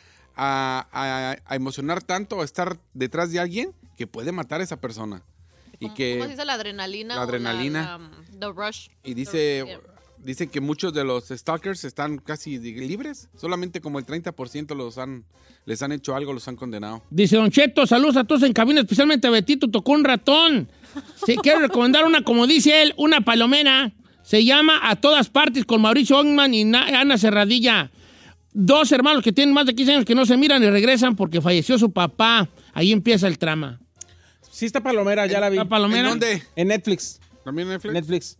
[0.41, 4.79] a, a- a emocionar tanto, a estar detrás de alguien que puede matar a esa
[4.79, 5.21] persona.
[5.81, 7.15] Y ¿Cómo, que cómo se dice la adrenalina?
[7.15, 7.81] La adrenalina.
[7.83, 8.87] la- um, the rush.
[9.03, 9.79] y dice The-
[10.23, 15.25] dicen que muchos de los stalkers están casi libres, solamente como el 30% los han
[15.65, 17.03] les han hecho algo, los han condenado.
[17.09, 20.69] Dice Don Cheto, saludos a todos en cabina, especialmente a Betito, tocó un ratón.
[21.25, 23.91] Sí, quiero recomendar una, como dice él, una palomera.
[24.23, 27.91] Se llama A Todas Partes con Mauricio Ogman y Na- Ana Serradilla.
[28.61, 31.39] Dos hermanos que tienen más de 15 años que no se miran y regresan porque
[31.39, 32.49] falleció su papá.
[32.73, 33.79] Ahí empieza el trama.
[34.51, 35.57] Sí está Palomera, ya la vi.
[35.57, 35.69] ¿En
[36.09, 36.43] dónde?
[36.57, 37.21] En Netflix.
[37.45, 37.93] ¿También en Netflix?
[37.93, 38.37] Netflix.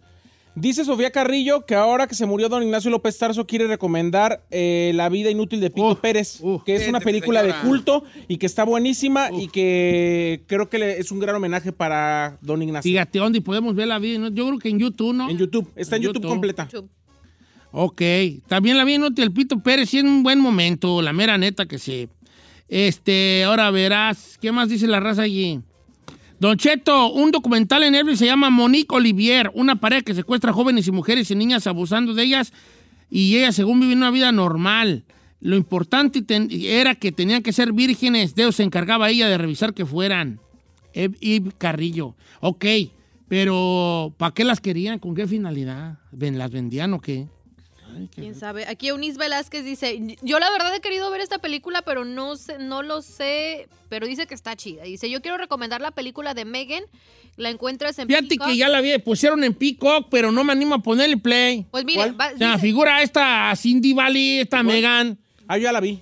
[0.56, 4.92] Dice Sofía Carrillo que ahora que se murió don Ignacio López Tarso quiere recomendar eh,
[4.94, 8.66] La vida inútil de Pito Pérez, que es una película de culto y que está
[8.66, 12.90] buenísima y que creo que le- es un gran homenaje para don Ignacio.
[12.92, 14.28] Fíjate, ¿dónde podemos ver la vida?
[14.34, 15.30] Yo creo que en YouTube, ¿no?
[15.30, 16.30] En YouTube, está en, En YouTube, YouTube.
[16.30, 16.68] completa.
[17.72, 18.02] Ok,
[18.48, 21.66] también la vi en el Pito Pérez, sí, en un buen momento, la mera neta
[21.68, 22.10] que sí.
[22.68, 25.60] Este, ahora verás, ¿qué más dice la raza allí?
[26.40, 30.88] Don Cheto, un documental en Netflix se llama Monique Olivier, una pareja que secuestra jóvenes
[30.88, 32.54] y mujeres y niñas abusando de ellas
[33.12, 35.04] y ellas según viven una vida normal.
[35.42, 36.24] Lo importante
[36.68, 40.40] era que tenían que ser vírgenes, Dios se encargaba ella de revisar que fueran.
[40.94, 42.16] Eve Carrillo.
[42.40, 42.66] Ok,
[43.28, 45.00] pero ¿para qué las querían?
[45.00, 46.00] ¿Con qué finalidad?
[46.12, 47.28] ¿Ven- ¿Las vendían o qué?
[48.00, 48.66] Ay, qué ¿Quién sabe?
[48.68, 52.58] Aquí Eunice Velázquez dice, yo la verdad he querido ver esta película, pero no sé,
[52.60, 54.84] no lo sé, pero dice que está chida.
[54.84, 56.84] Dice, yo quiero recomendar la película de Megan,
[57.38, 58.48] la encuentras en Fíjate Peacock.
[58.48, 61.66] que ya la vi, pusieron en Peacock, pero no me animo a ponerle play.
[61.72, 65.18] Pues mire, va- O sea, dice- figura esta Cindy Valley, esta Megan.
[65.48, 66.02] Ah, yo ya la vi.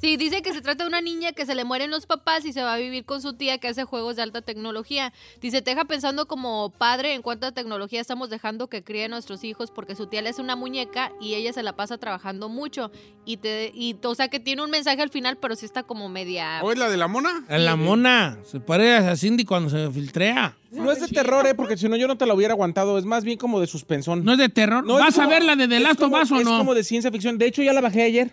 [0.00, 2.52] Sí, dice que se trata de una niña que se le mueren los papás y
[2.52, 5.12] se va a vivir con su tía que hace juegos de alta tecnología.
[5.40, 9.44] Dice, te deja pensando como padre en cuánta tecnología estamos dejando que críe a nuestros
[9.44, 12.90] hijos porque su tía le hace una muñeca y ella se la pasa trabajando mucho.
[13.24, 16.08] Y te, y, o sea que tiene un mensaje al final, pero sí está como
[16.08, 16.60] media...
[16.62, 17.44] ¿O es la de la mona?
[17.48, 18.38] La mona.
[18.44, 20.56] Se parece a Cindy cuando se filtrea.
[20.70, 22.98] No es de terror, eh, porque si no yo no te la hubiera aguantado.
[22.98, 24.24] Es más bien como de suspensón.
[24.24, 24.84] ¿No es de terror?
[24.84, 26.58] No, es ¿Vas a ver la de The es Last of Us o Es no?
[26.58, 27.38] como de ciencia ficción.
[27.38, 28.32] De hecho, ya la bajé ayer.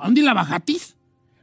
[0.00, 0.96] ¿A ¿Dónde la bajatis?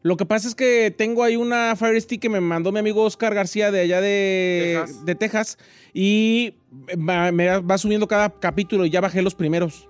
[0.03, 3.03] Lo que pasa es que tengo ahí una Fire Stick que me mandó mi amigo
[3.03, 5.05] Oscar García de allá de Texas.
[5.05, 5.57] de Texas
[5.93, 6.53] y
[6.97, 9.87] va- me va subiendo cada capítulo y ya bajé los primeros.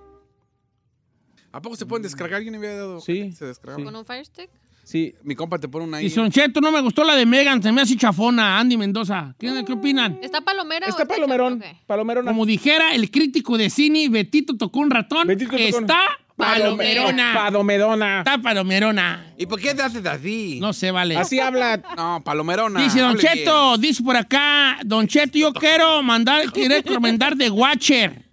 [1.52, 2.36] ¿A poco se pueden descargar?
[2.36, 3.00] Alguien me había dado.
[3.00, 3.82] Sí, Se descargaba.
[3.84, 4.50] ¿Con un Fire Stick?
[4.84, 6.04] Sí, Mi compa te pone una ahí.
[6.04, 9.34] Dice, Don Cheto, no me gustó la de Megan, se me hace chafona, Andy Mendoza.
[9.38, 10.18] ¿Qué, qué opinan?
[10.22, 11.04] ¿Está palomera o está?
[11.06, 11.54] Palomerón.
[11.54, 11.64] Ok.
[11.86, 12.24] Palomerón.
[12.24, 16.00] Como dijera el crítico de cine, Betito tocó un ratón, Betito tocó un- está
[16.38, 17.34] palomerona.
[17.34, 18.18] Palomerona.
[18.20, 19.26] Está palomerona.
[19.36, 20.58] ¿Y por qué te haces así?
[20.60, 21.16] No sé, vale.
[21.16, 21.82] Así habla.
[21.96, 22.80] No, palomerona.
[22.82, 27.50] Dice Don hable Cheto, dice por acá, Don Cheto, yo quiero mandar, quiero recomendar The
[27.50, 28.28] Watcher.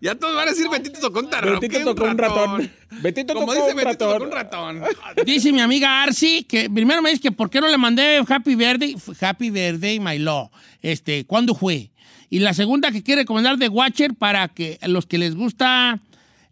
[0.00, 1.60] Ya todos van a decir Betito tocó un tarro.
[1.60, 2.70] Betito tocó un ratón.
[3.02, 4.12] Betito Como tocó dice un Betito ratón.
[4.12, 4.82] tocó un ratón.
[5.26, 8.54] Dice mi amiga Arsi que primero me dice que por qué no le mandé Happy
[8.54, 10.50] Birthday, Happy Birthday, my law.
[10.80, 11.90] Este, ¿cuándo fue?
[12.30, 15.98] Y la segunda que quiere recomendar The Watcher para que a los que les gusta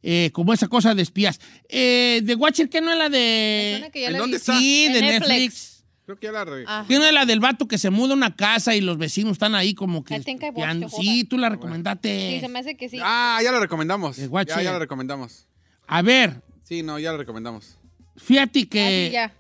[0.03, 1.41] eh, como esa cosa de espías.
[1.69, 3.91] Eh, The Watcher, ¿qué no es la de...?
[3.93, 4.41] que ya ¿En la dónde vi.
[4.41, 4.59] está?
[4.59, 5.29] Sí, En de Netflix.
[5.29, 5.85] Netflix.
[6.07, 6.65] Creo que ya la re...
[6.67, 6.85] Ah.
[6.89, 9.33] ¿Qué no es la del vato que se muda a una casa y los vecinos
[9.33, 10.87] están ahí como que I think I watched espiando?
[10.89, 12.31] the whole Sí, tú la recomendaste.
[12.35, 12.99] Sí, se me hace que sí.
[13.03, 14.17] Ah, ya la recomendamos.
[14.17, 14.57] The Watcher.
[14.57, 15.47] Ya, ya la recomendamos.
[15.87, 17.77] A ver, Sí, no, ya la recomendamos.
[18.17, 19.07] fíjate Ah, que...
[19.09, 19.35] sí, ya.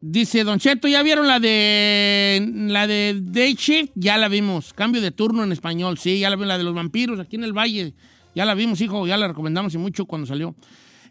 [0.00, 3.90] Dice Don Cheto, ¿ya vieron la de la de Day Shift?
[3.96, 4.72] Ya la vimos.
[4.72, 5.98] Cambio de turno en español.
[5.98, 6.46] Sí, ya la vimos.
[6.48, 7.94] La de los vampiros aquí en el Valle.
[8.34, 9.06] Ya la vimos, hijo.
[9.06, 10.54] Ya la recomendamos y mucho cuando salió.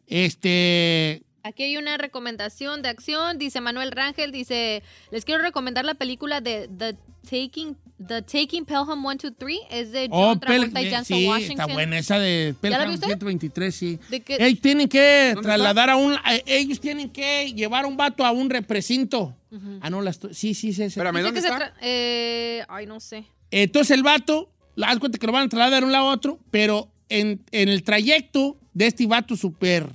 [0.08, 1.23] Este.
[1.43, 6.41] Aquí hay una recomendación de acción, dice Manuel Rangel, dice, les quiero recomendar la película
[6.41, 10.86] de The Taking, The Taking Pelham 1, 2, 3, es de John Oh, Travolta y
[10.89, 11.62] Denzel sí, Washington.
[11.62, 13.08] está buena esa de ¿Ya la Pelham vio usted?
[13.08, 13.97] 123, sí.
[14.27, 16.15] Ey, tienen que ¿Dónde trasladar a un...
[16.15, 19.34] eh, ellos tienen que llevar a un vato a un represinto.
[19.80, 20.75] Ah, no, la estoy- sí, sí, sí.
[20.75, 20.84] sí.
[20.84, 21.73] Espérame, ¿dónde está?
[21.80, 23.23] eh, ay, no sé.
[23.51, 24.51] Entonces el vato,
[24.84, 27.70] haz cuenta que lo van a trasladar de un lado a otro, pero en, en
[27.70, 29.88] el trayecto de este vato súper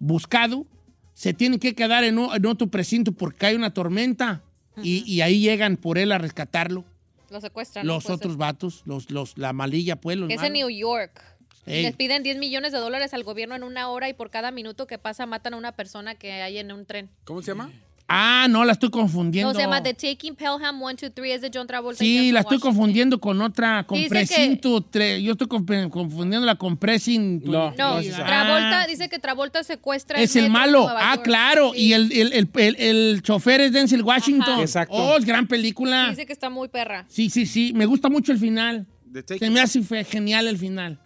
[0.00, 0.66] buscado,
[1.14, 4.42] se tienen que quedar en, o- en otro precinto porque hay una tormenta
[4.82, 6.84] y, y ahí llegan por él a rescatarlo.
[7.30, 7.86] Lo secuestran.
[7.86, 8.38] los otros ser.
[8.38, 10.52] vatos, los, los, la malilla, pues, los es en.
[10.52, 11.22] New York.
[11.64, 11.84] Ey.
[11.84, 14.86] Les piden 10 millones de dólares al gobierno en una hora y por cada minuto
[14.88, 17.08] que pasa matan a una persona que hay en un tren.
[17.24, 17.70] ¿Cómo se llama?
[18.14, 19.52] Ah, no, la estoy confundiendo.
[19.52, 21.98] No, se llama The Taking Pelham 1, 2, 3, es de John Travolta.
[21.98, 22.60] Sí, la estoy Washington.
[22.74, 27.50] confundiendo con otra, con Dice Precinto tre- Yo estoy confundiéndola con Precinto.
[27.50, 28.24] No, No, No es esa.
[28.26, 30.86] Travolta Ah, dice que Travolta secuestra Es el malo.
[30.90, 31.72] Ah, claro.
[31.74, 31.84] Sí.
[31.86, 34.54] Y el, el, el, el- el chofer es Denzel Washington.
[34.54, 34.60] Ajá.
[34.62, 34.94] Exacto.
[34.94, 36.10] Oh, es gran película.
[36.10, 37.06] Dice que está muy perra.
[37.08, 37.72] Sí, sí, sí.
[37.74, 38.86] Me gusta mucho el final.
[39.10, 39.38] The Taking.
[39.46, 40.98] Se me hace genial el final.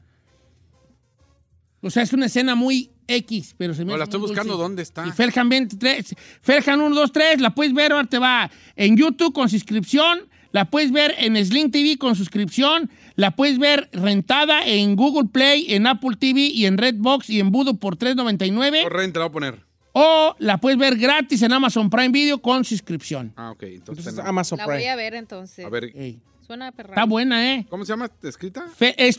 [1.82, 4.52] O sea, es una escena muy X, pero se me No, hace la estoy buscando
[4.54, 4.62] dulce.
[4.62, 5.06] dónde está.
[5.06, 9.32] Y Feljan 23, Feljan 1, 2, 3, la puedes ver, ahora te va en YouTube
[9.32, 10.20] con suscripción,
[10.52, 15.66] la puedes ver en Sling TV con suscripción, la puedes ver rentada en Google Play,
[15.74, 19.28] en Apple TV y en Redbox y en Voodoo por 3.99 Correcto, te la voy
[19.28, 19.66] a poner.
[19.92, 23.32] o la puedes ver gratis en Amazon Prime Video con suscripción.
[23.36, 23.62] Ah, ok.
[23.64, 24.22] Entonces, Entonces, no.
[24.30, 24.90] Amazon La voy Prime.
[24.90, 25.64] a ver entonces.
[25.64, 26.90] a ver, Ey, Suena perra.
[26.90, 27.66] Está buena, ¿eh?
[27.68, 28.66] ¿cómo se llama escrita?
[28.68, 29.18] Fe- es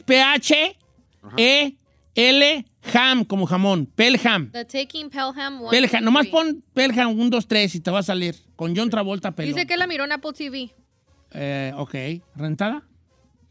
[2.17, 3.85] P-H-E-L Ham, como jamón.
[3.85, 4.51] Pelham.
[4.51, 5.91] The Taking Pelham 1, Pelham.
[5.91, 6.31] 2, Nomás 3.
[6.31, 8.35] pon Pelham 1, 2, 3 y te va a salir.
[8.55, 9.53] Con John Travolta, pelón.
[9.53, 10.71] Dice que la miró en Apple TV.
[11.31, 11.95] Eh, ok.
[12.35, 12.83] ¿Rentada?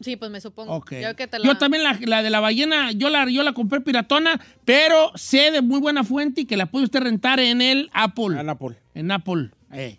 [0.00, 0.74] Sí, pues me supongo.
[0.74, 0.92] Ok.
[1.02, 3.52] Yo, que te la- Yo también la, la de la ballena, yo la, yo la
[3.52, 7.62] compré piratona, pero sé de muy buena fuente y que la puede usted rentar en
[7.62, 8.38] el Apple.
[8.38, 8.76] Anapol.
[8.94, 9.50] En Apple.
[9.72, 9.98] Eh.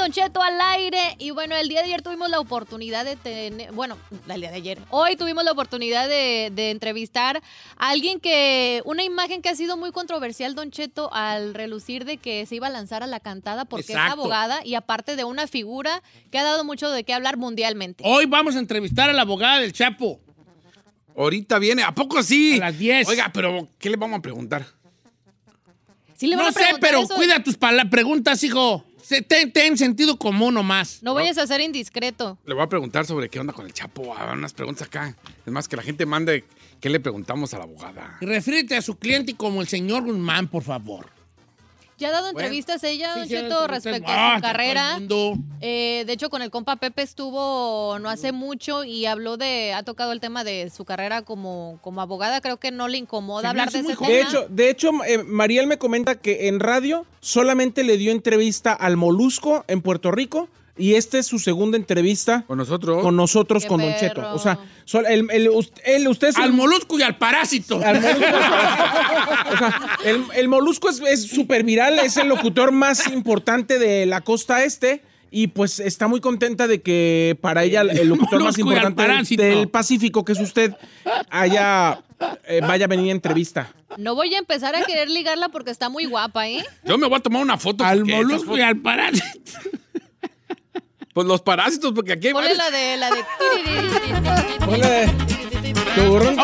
[0.00, 0.98] Don Cheto al aire.
[1.18, 3.70] Y bueno, el día de ayer tuvimos la oportunidad de tener.
[3.72, 4.78] Bueno, el día de ayer.
[4.88, 7.42] Hoy tuvimos la oportunidad de, de entrevistar
[7.76, 8.80] a alguien que.
[8.86, 12.68] Una imagen que ha sido muy controversial, Don Cheto, al relucir de que se iba
[12.68, 14.12] a lanzar a la cantada porque es Exacto.
[14.12, 18.02] abogada y aparte de una figura que ha dado mucho de qué hablar mundialmente.
[18.06, 20.18] Hoy vamos a entrevistar a la abogada del Chapo.
[21.14, 21.82] Ahorita viene.
[21.82, 22.54] ¿A poco sí?
[22.56, 23.06] A las 10.
[23.06, 24.64] Oiga, pero ¿qué le vamos a preguntar?
[26.16, 27.14] Sí le No a sé, preguntar pero eso.
[27.14, 27.58] cuida tus
[27.90, 28.84] preguntas, hijo.
[29.10, 31.02] Se- Ten, ten sentido común nomás.
[31.02, 32.38] No vayas a ser indiscreto.
[32.46, 34.14] Le voy a preguntar sobre qué onda con el Chapo.
[34.16, 35.16] A ver, unas preguntas acá.
[35.44, 36.44] Es más, que la gente mande
[36.80, 38.18] qué le preguntamos a la abogada.
[38.20, 41.06] Refírete a su cliente como el señor Guzmán, por favor.
[42.00, 42.40] Ya ha dado Bueno.
[42.40, 44.98] entrevistas ella, Don Sí, Cheto, respecto Ah, a su el carrera.
[45.60, 49.82] Eh, de hecho, con el compa Pepe estuvo no hace mucho y habló de, ha
[49.82, 52.40] tocado el tema de su carrera como, como abogada.
[52.40, 54.12] Creo que no le incomoda hablar de ese joven.
[54.12, 58.72] De hecho, de hecho eh, Mariel me comenta que en radio solamente le dio entrevista
[58.72, 63.02] al Molusco en Puerto Rico y esta es su segunda entrevista Con nosotros.
[63.02, 64.00] con nosotros, Qué con Don perro.
[64.00, 64.34] Cheto.
[64.34, 67.80] O sea, sol- el, el- us- el- usted es Al el- molusco y al parásito.
[67.84, 68.26] al molusco.
[69.52, 74.06] O sea, el, el molusco es- es súper viral, es el locutor más importante de
[74.06, 75.02] la costa este.
[75.32, 78.68] Y pues está muy contenta de que para ella el locutor más Molusco y al
[78.68, 79.42] importante del, parásito.
[79.44, 80.74] del Pacífico, que es usted,
[81.30, 82.02] haya
[82.48, 83.72] eh, vaya a venir a entrevista.
[83.96, 86.64] No voy a empezar a querer ligarla porque está muy guapa, ¿eh?
[86.84, 87.84] Yo me voy a tomar una foto.
[87.84, 89.26] Al porque esas molusco y fotos- al parásito.
[91.12, 93.16] Pues los parásitos, porque aquí hay Ponle la de la de.
[94.64, 95.06] Ponle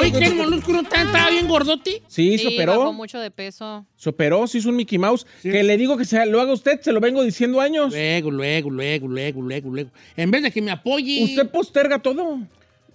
[0.00, 2.02] Oye, que el molusco no está, estaba bien gordote.
[2.08, 2.92] Sí, se Sí, bajó operó.
[2.92, 3.86] mucho de peso.
[3.96, 5.24] Se operó, se hizo un Mickey Mouse.
[5.42, 7.92] Que le digo que se lo haga usted, se lo vengo diciendo años.
[7.92, 9.90] Luego, luego, luego, luego, luego, luego.
[10.16, 11.22] En vez de que me apoye.
[11.24, 12.40] Usted posterga todo.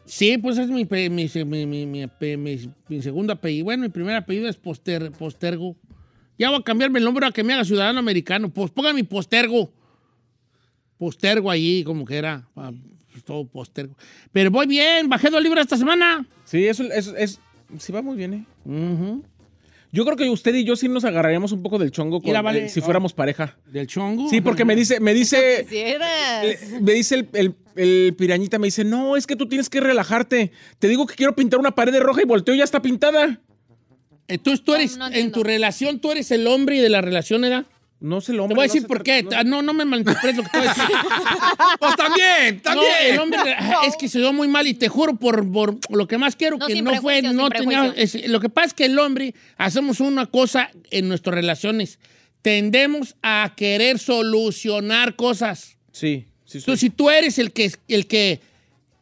[0.06, 3.66] Sí, pues es mi, mi, mi, mi, mi, pe- mi- mi segundo apellido.
[3.66, 5.76] Bueno, mi primer apellido es poster, Postergo.
[6.38, 8.50] Ya voy a cambiarme el nombre a que me haga ciudadano americano.
[8.50, 9.72] Pues ponga mi Postergo.
[11.02, 12.48] Postergo allí, como que era.
[12.56, 12.72] ah,
[13.26, 13.96] Todo Postergo.
[14.32, 16.28] Pero voy bien, bajé dos libras esta semana.
[16.46, 17.40] Sí, eso es, es-
[17.80, 18.46] sí va muy bien, ¿eh?
[19.92, 22.44] Yo creo que usted y yo sí nos agarraríamos un poco del chongo con- Mira,
[22.44, 22.66] vale.
[22.66, 23.58] eh, si fuéramos pareja.
[23.66, 24.30] ¿Del chongo?
[24.30, 25.66] Sí, porque me dice, me dice,
[26.82, 30.52] me dice el, el- el pirañita, me dice, no, es que tú tienes que relajarte.
[30.78, 33.42] Te digo que quiero pintar una pared de roja y volteo y ya está pintada.
[34.28, 37.02] Entonces tú eres, No, no en tu relación, tú eres el hombre y de la
[37.02, 37.66] relación, ¿verdad?
[38.02, 39.24] No se lo Te voy a decir por qué.
[39.36, 40.84] Ah, No, no me malinterpretes lo que te voy a decir.
[41.80, 42.92] Pues también, No, también.
[43.12, 43.40] el hombre
[43.88, 46.58] es que se dio muy mal y te juro por, por lo que más quiero
[46.58, 50.00] No, que no fue, no tenía, es- lo que pasa es que el hombre hacemos
[50.00, 52.00] una cosa en nuestras relaciones,
[52.42, 55.78] tendemos a querer solucionar cosas.
[55.92, 56.58] Sí, sí, sí.
[56.60, 58.40] Entonces, si tú eres el que, el que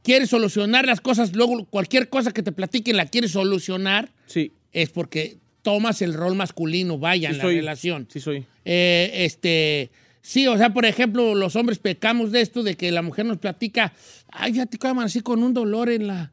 [0.04, 4.90] quiere solucionar las cosas, luego cualquier cosa que te platiquen la quieres solucionar, Sí, es
[4.90, 7.56] porque tomas el rol masculino, vaya, sí en la soy.
[7.56, 8.08] relación.
[8.12, 8.46] Sí soy.
[8.72, 9.90] Eh, este,
[10.22, 13.40] sí, o sea, por ejemplo, los hombres pecamos de esto, de que la mujer nos
[13.40, 13.94] platica,
[14.32, 16.32] ay, ya te quedan así con un dolor en la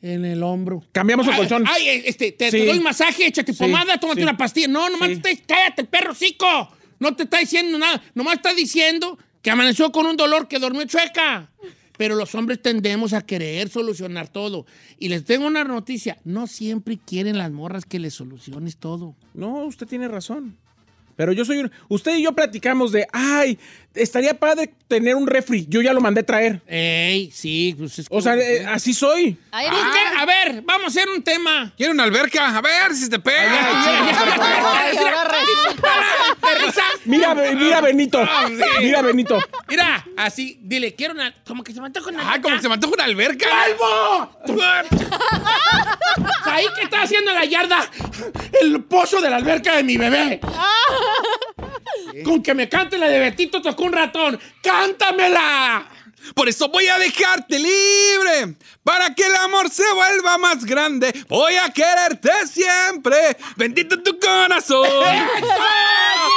[0.00, 0.82] en el hombro.
[0.92, 1.64] Cambiamos el colchón.
[1.66, 2.66] Ay, este, te, te Sí.
[2.66, 4.22] doy masaje, échate Sí, pomada, tómate sí.
[4.22, 4.68] una pastilla.
[4.68, 6.46] No, nomás te está- cállate, perro cico.
[7.00, 8.02] No te está diciendo nada.
[8.14, 11.50] Nomás está diciendo que amaneció con un dolor, que durmió chueca.
[11.96, 14.66] Pero los hombres tendemos a querer solucionar todo.
[14.98, 16.18] Y les tengo una noticia.
[16.24, 19.16] No siempre quieren las morras que les soluciones todo.
[19.32, 20.58] No, usted tiene razón.
[21.16, 21.70] Pero yo soy un...
[21.88, 23.58] Usted y yo platicamos de, ay,
[23.94, 25.66] estaría padre tener un refri.
[25.68, 26.60] Yo ya lo mandé traer.
[26.66, 29.36] Ey, sí, pues es O sea, eh, así soy.
[29.50, 29.98] Ay, ¿Por qué?
[30.18, 31.72] A ver, vamos a hacer un tema.
[31.76, 33.82] Quiero una alberca, a ver si te pega.
[34.74, 35.92] Ay, ahora resulta.
[37.04, 38.26] Mira, Be- mira Benito.
[38.80, 39.38] Mira Benito.
[39.68, 41.34] Mira, así, dile, quiero una.
[41.46, 42.32] Como que se me antoja una.
[42.32, 43.46] Ah, como que se me antoja una alberca.
[46.44, 47.90] Ahí que está haciendo en la yarda
[48.60, 50.40] el pozo de la alberca de mi bebé.
[52.22, 54.38] Con que me cante la de Betito tocó un ratón.
[54.62, 55.88] ¡Cántamela!
[56.34, 58.56] Por eso voy a dejarte libre.
[58.82, 61.12] Para que el amor se vuelva más grande.
[61.28, 63.36] Voy a quererte siempre.
[63.56, 64.88] Bendito tu corazón.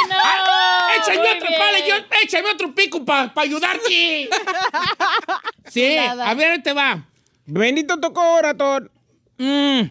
[0.09, 4.30] Ah, ¡Échame Muy otro palo, yo, échame otro pico para ayudarte!
[5.69, 7.05] sí, a ver, te va.
[7.45, 8.89] Benito tocó ratón.
[9.38, 9.82] Mm,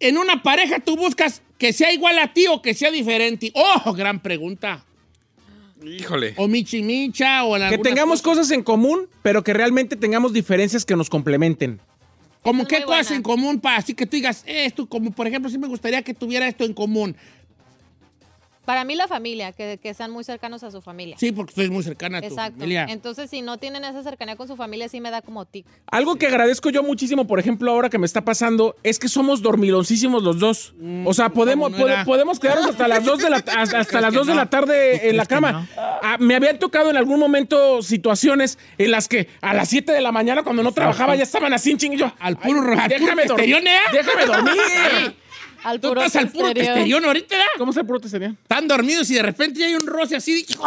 [0.00, 3.50] en una pareja tú buscas que sea igual a ti o que sea diferente.
[3.54, 4.84] ¡Oh, gran pregunta!
[5.84, 6.34] Híjole.
[6.36, 10.84] O michi micha o en Que tengamos cosas en común, pero que realmente tengamos diferencias
[10.84, 11.80] que nos complementen.
[12.42, 13.16] Como qué cosas buena.
[13.16, 16.12] en común para así que tú digas esto, como por ejemplo, sí me gustaría que
[16.12, 17.16] tuviera esto en común.
[18.64, 21.16] Para mí la familia, que, que sean muy cercanos a su familia.
[21.18, 22.58] Sí, porque estoy muy cercana a tu Exacto.
[22.60, 22.86] familia.
[22.88, 25.66] Entonces, si no tienen esa cercanía con su familia, sí me da como tic.
[25.90, 29.42] Algo que agradezco yo muchísimo, por ejemplo, ahora que me está pasando, es que somos
[29.42, 30.74] dormiloncísimos los dos.
[31.04, 34.26] o sea, podemos, Mm, podemos quedarnos hasta las 2 de la, hasta, hasta las 2
[34.28, 35.52] de la tarde ¿Tú en la cama.
[35.52, 35.68] no?
[36.02, 40.00] Ah, me habían tocado en algún momento situaciones en las que a las 7 de
[40.00, 42.12] la mañana, cuando no trabajaba, ya estaban así en ching y yo.
[42.20, 43.56] Al puro ro- al déjame dormir.
[43.92, 45.16] Déjame dormir.
[45.64, 46.74] Al Tú puro estás al puro testerión.
[46.74, 47.50] testerión ahorita, ¿verdad?
[47.58, 48.38] ¿Cómo se puro testerión?
[48.42, 50.42] Están dormidos y de repente ya hay un roce así.
[50.42, 50.54] de-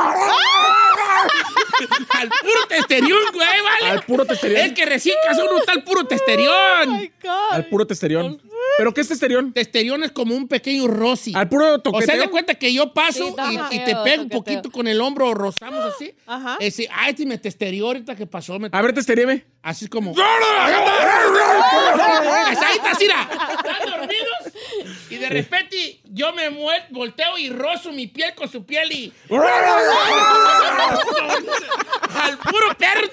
[2.13, 3.47] al puro testerión, güey,
[3.81, 3.91] ¿vale?
[3.91, 4.61] Al puro testerión.
[4.61, 7.11] Es que recién casó uno está al puro testerión.
[7.51, 8.41] Al puro testerión.
[8.77, 9.53] ¿Pero qué es testerión?
[9.53, 11.31] Testerión es como un pequeño roce.
[11.35, 12.05] Al puro O toqueteo.
[12.07, 14.61] sea, de cuenta que yo paso Sí, y- y, toqueteo, te pego un toqueteo.
[14.61, 16.13] poquito con el hombro o rozamos así.
[16.25, 16.57] Ajá.
[16.59, 18.57] Ese, ay, este me testerió ahorita que pasó.
[18.59, 19.45] me- A ver, testeríeme.
[19.61, 20.13] Así es como.
[20.17, 20.73] Ahí
[22.53, 23.29] está, mira.
[25.09, 26.49] Y de repente yo me
[26.89, 29.13] volteo y rozo mi piel con su piel y.
[32.15, 33.05] Al puro perro.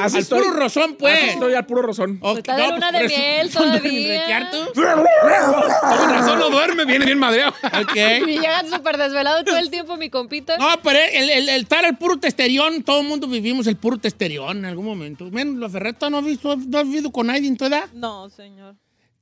[0.00, 0.42] Así Al estoy.
[0.42, 1.18] puro rozón, pues.
[1.18, 2.18] Así estoy al puro rozón.
[2.22, 4.50] Ok, Está de no, luna pues, de miel ¿Son de todavía.
[4.74, 7.52] Con razón no duerme, viene bien madreado.
[7.62, 7.96] Ok.
[8.26, 10.56] Y llegan súper desvelado todo el tiempo, mi compita.
[10.56, 13.98] No, pero el, el, el estar al puro testerión, todo el mundo vivimos el puro
[13.98, 15.24] testerión en algún momento.
[15.30, 17.88] Men, la Ferreta no has visto, no has vivido con nadie en tu edad.
[17.92, 18.76] No, señor.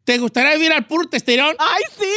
[0.06, 1.56] ¿Te gustaría vivir al puro testerión?
[1.58, 2.12] ¡Ay, sí!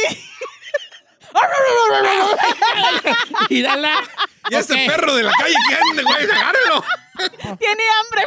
[3.50, 3.94] Mírala.
[4.48, 6.84] Y ese perro de la calle que ande, güey, agárralo.
[7.58, 8.22] ¡Tiene hambre!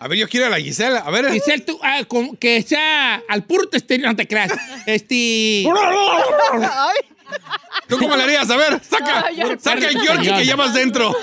[0.00, 1.00] A ver, yo quiero a la Gisela.
[1.00, 1.30] A ver.
[1.30, 4.52] Giselle, tú, ah, como que sea al puro testerión, no te creas.
[4.86, 5.66] Este.
[7.88, 8.48] ¿Tú cómo le harías?
[8.50, 9.26] A ver, saca.
[9.58, 11.14] Saca el Yorkie que llevas dentro.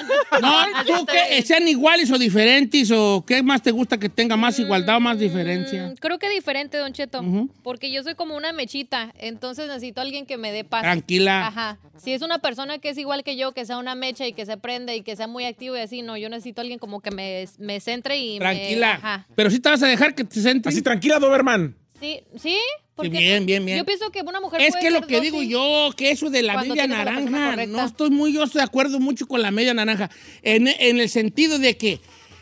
[0.41, 4.59] No, tú que sean iguales o diferentes, o qué más te gusta que tenga más
[4.59, 5.87] igualdad o más diferencia.
[5.87, 7.23] Mm, Creo que diferente, Don Cheto.
[7.63, 9.11] Porque yo soy como una mechita.
[9.17, 10.83] Entonces necesito a alguien que me dé paz.
[10.83, 11.47] Tranquila.
[11.47, 11.79] Ajá.
[11.97, 14.45] Si es una persona que es igual que yo, que sea una mecha y que
[14.45, 17.01] se prende y que sea muy activo y así, no, yo necesito a alguien como
[17.01, 18.91] que me, me centre y me- Tranquila.
[18.93, 19.27] ajá.
[19.35, 20.71] Pero sí te vas a dejar que te sientes.
[20.73, 21.75] Así tranquila, Doberman.
[22.01, 22.57] Sí, sí.
[22.95, 23.77] Porque bien, bien, bien.
[23.77, 26.41] Yo pienso que una mujer Es puede que lo que digo yo, que eso de
[26.41, 29.73] la media la naranja, no estoy muy, yo estoy de acuerdo mucho con la media
[29.73, 30.09] naranja.
[30.41, 31.99] En, en el sentido de que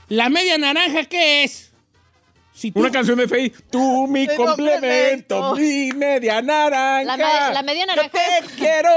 [0.07, 1.72] la media naranja, ¿qué es?
[2.53, 3.53] Si tú- Una canción de Faye.
[3.72, 5.55] Tú, mi complemento, complemento.
[5.55, 7.03] mi media naranja.
[7.03, 8.89] La me- la media naranja Yo te es- quiero.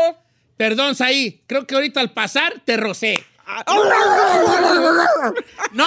[0.56, 1.42] Perdón, Saí.
[1.46, 3.22] Creo que ahorita al pasar te rocé.
[5.72, 5.86] No.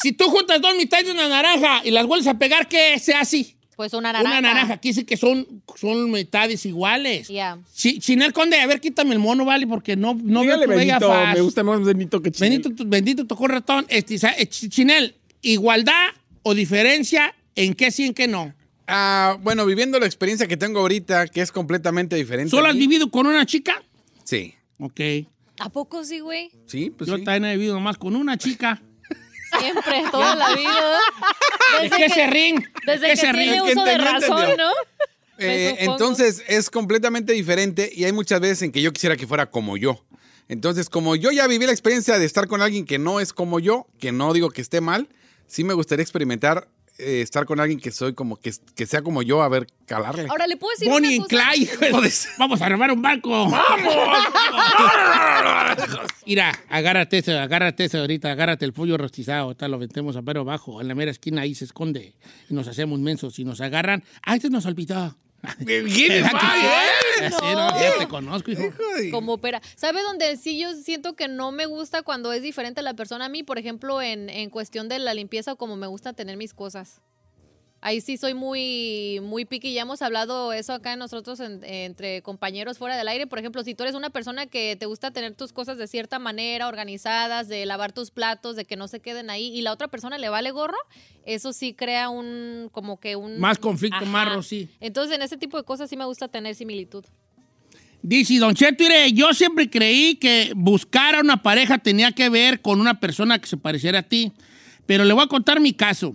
[0.00, 3.20] Si tú juntas dos mitades de una naranja y las vuelves a pegar, ¿qué sea
[3.20, 3.57] así?
[3.78, 4.28] Pues una naranja.
[4.28, 4.74] Una naranja.
[4.74, 7.28] Aquí dice que son, son mitades iguales.
[7.28, 7.60] Ya.
[7.76, 9.68] Chi- Chinel Conde, a ver, quítame el mono, ¿vale?
[9.68, 11.34] Porque no, no veo Dígale tu bella faz.
[11.36, 12.60] Me gusta más Benito que Chinel.
[12.86, 13.86] Bendito, tocó ratón.
[13.88, 14.18] Este, eh,
[14.50, 16.08] Ch- Chinel, igualdad
[16.42, 18.52] o diferencia, ¿en qué sí, en qué no?
[18.88, 22.50] Ah, bueno, viviendo la experiencia que tengo ahorita, que es completamente diferente.
[22.50, 23.80] ¿Solo has vivido con una chica?
[24.24, 24.54] Sí.
[24.80, 25.00] Ok.
[25.60, 26.50] ¿A poco sí, güey?
[26.66, 27.22] Sí, pues Yo sí.
[27.22, 28.82] también he vivido nomás con una chica.
[29.58, 30.98] Siempre, toda la vida.
[31.78, 32.68] ¿De Desde qué que- se ríen?
[32.86, 34.66] Desde ¿Qué que se tiene que uso de razón, entendió.
[34.66, 34.72] ¿no?
[35.40, 39.46] Eh, entonces es completamente diferente y hay muchas veces en que yo quisiera que fuera
[39.50, 40.04] como yo.
[40.48, 43.60] Entonces, como yo ya viví la experiencia de estar con alguien que no es como
[43.60, 45.08] yo, que no digo que esté mal,
[45.46, 46.66] sí me gustaría experimentar
[46.98, 50.26] eh, estar con alguien que soy como que, que sea como yo, a ver, calarle.
[50.28, 51.50] Ahora, ¿le puedo decir Bonnie y una cosa?
[51.52, 51.86] Clyde.
[51.88, 53.30] hijo de- Vamos a robar un banco.
[53.50, 53.94] ¡Vamos!
[56.26, 59.44] Mira, agárrate ese, agárrate ese ahorita, agárrate el pollo rostizado.
[59.44, 60.80] Ahorita lo metemos a pero abajo.
[60.80, 62.14] En la mera esquina ahí se esconde.
[62.50, 63.38] Y nos hacemos mensos.
[63.38, 64.04] Y nos agarran.
[64.24, 65.16] ¡Ah, este nos olvidó!
[65.64, 66.24] ¿Quién
[67.20, 67.34] ¿Verdad es?
[67.34, 67.46] que sí?
[67.46, 68.62] ¡Ay, Sí, no, ya te conozco, hijo.
[69.10, 69.60] Como opera.
[69.76, 73.28] ¿Sabe dónde sí yo siento que no me gusta cuando es diferente la persona a
[73.28, 73.42] mí?
[73.42, 77.00] Por ejemplo, en, en cuestión de la limpieza o como me gusta tener mis cosas.
[77.80, 79.72] Ahí sí soy muy, muy piqui.
[79.72, 83.28] Ya hemos hablado eso acá nosotros en- entre compañeros fuera del aire.
[83.28, 86.18] Por ejemplo, si tú eres una persona que te gusta tener tus cosas de cierta
[86.18, 89.86] manera, organizadas, de lavar tus platos, de que no se queden ahí, y la otra
[89.86, 90.76] persona le vale gorro,
[91.24, 93.38] eso sí crea un, como que un...
[93.38, 94.06] Más conflicto, Ajá.
[94.06, 94.68] más rosí.
[94.80, 97.04] Entonces, en ese tipo de cosas sí me gusta tener similitud.
[98.02, 102.80] Dice Don Cheto, yo siempre creí que buscar a una pareja tenía que ver con
[102.80, 104.32] una persona que se pareciera a ti.
[104.86, 106.14] Pero le voy a contar mi caso.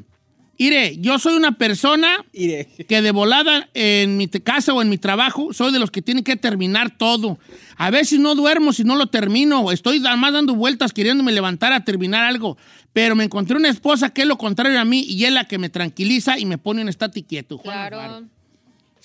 [0.60, 2.68] Mire, yo soy una persona Iré.
[2.88, 6.24] que de volada en mi casa o en mi trabajo soy de los que tienen
[6.24, 7.38] que terminar todo.
[7.76, 9.72] A veces no duermo si no lo termino.
[9.72, 12.58] Estoy nada más dando vueltas queriéndome levantar a terminar algo.
[12.94, 15.58] Pero me encontré una esposa que es lo contrario a mí y es la que
[15.58, 17.58] me tranquiliza y me pone en estate quieto.
[17.58, 18.00] Juan Claro.
[18.00, 18.26] Alvaro.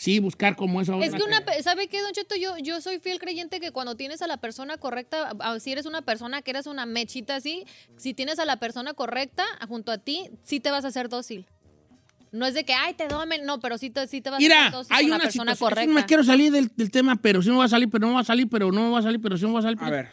[0.01, 2.37] Sí, buscar como esa Es que una, ¿sabe qué, Don Cheto?
[2.37, 5.87] Yo, yo soy fiel creyente que cuando tienes a la persona correcta, a- si eres
[5.87, 7.65] una persona que eres una mechita así,
[7.97, 11.47] si tienes a la persona correcta junto a ti, sí te vas a hacer dócil.
[12.31, 14.41] No es de que, ay, te domen, no, pero sí te, sí te vas a
[14.41, 15.69] Mira, hacer dócil hay con la una persona situación.
[15.69, 15.89] correcta.
[15.93, 18.09] No me quiero salir del, del tema, pero sí me va a salir, pero no
[18.11, 19.63] me va a salir, pero no me va a salir, pero sí me va a
[19.63, 19.79] salir.
[19.83, 20.11] A ver.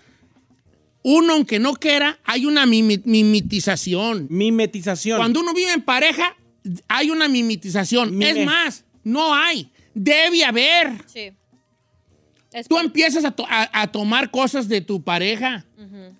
[1.03, 4.25] Uno, aunque no quiera, hay una mimi- mimetización.
[4.31, 5.19] Mimetización.
[5.19, 6.35] Cuando uno vive en pareja,
[6.87, 8.17] hay una mimetización.
[8.17, 8.31] Mime.
[8.31, 9.69] Es más, no hay.
[9.95, 10.91] Debe haber.
[11.07, 11.31] Sí.
[12.53, 15.65] Es Tú empiezas a, to- a- a tomar cosas de tu pareja.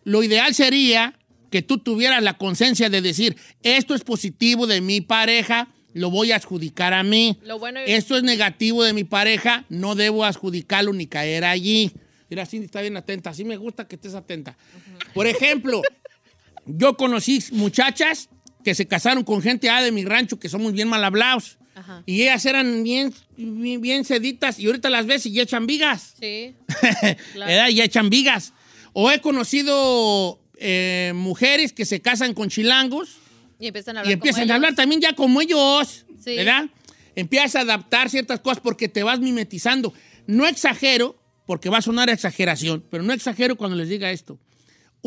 [0.04, 1.18] Lo ideal sería
[1.52, 6.32] que tú tuvieras la conciencia de decir, esto es positivo de mi pareja, lo voy
[6.34, 7.38] a adjudicar a mí.
[7.44, 11.94] Lo bueno y- Esto es negativo de mi pareja, no debo adjudicarlo ni caer allí.
[12.30, 13.34] Mira, Cindy está bien atenta.
[13.34, 14.58] Sí me gusta que estés atenta.
[15.14, 15.82] Por ejemplo,
[16.66, 18.30] yo conocí muchachas
[18.64, 21.58] que se casaron con gente ah, de mi rancho que somos bien mal hablados.
[21.76, 22.04] Ajá.
[22.06, 26.16] Y ellas eran bien, bien, bien seditas y ahorita las ves y ya echan vigas.
[26.20, 26.56] Sí.
[27.34, 27.70] Claro.
[27.70, 28.54] Y echan vigas.
[28.94, 33.18] O he conocido eh, mujeres que se casan con chilangos
[33.60, 36.36] Y empiezan a hablar y empiezan como a hablar también ya como ellos, Sí.
[36.38, 36.66] ¿verdad?
[37.16, 39.94] Empiezas a adaptar ciertas cosas porque te vas mimetizando.
[40.28, 44.40] No exagero, porque va a sonar exageración, pero no exagero cuando les diga esto.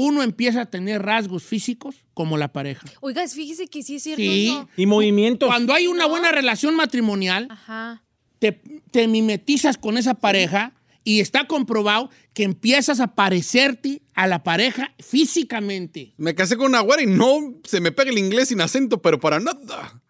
[0.00, 2.86] Uno empieza a tener rasgos físicos como la pareja.
[3.00, 4.46] Oiga, fíjese que sí es cierto Sí.
[4.46, 4.68] eso.
[4.76, 5.48] Y movimientos.
[5.48, 8.04] Cuando hay una buena relación matrimonial, Ajá.
[8.38, 8.52] te,
[8.92, 10.72] te mimetizas con esa pareja
[11.02, 16.12] y está comprobado que empiezas a parecerte a la pareja físicamente.
[16.16, 19.18] Me casé con una güera y no se me pega el inglés sin acento, pero
[19.18, 20.00] para nada.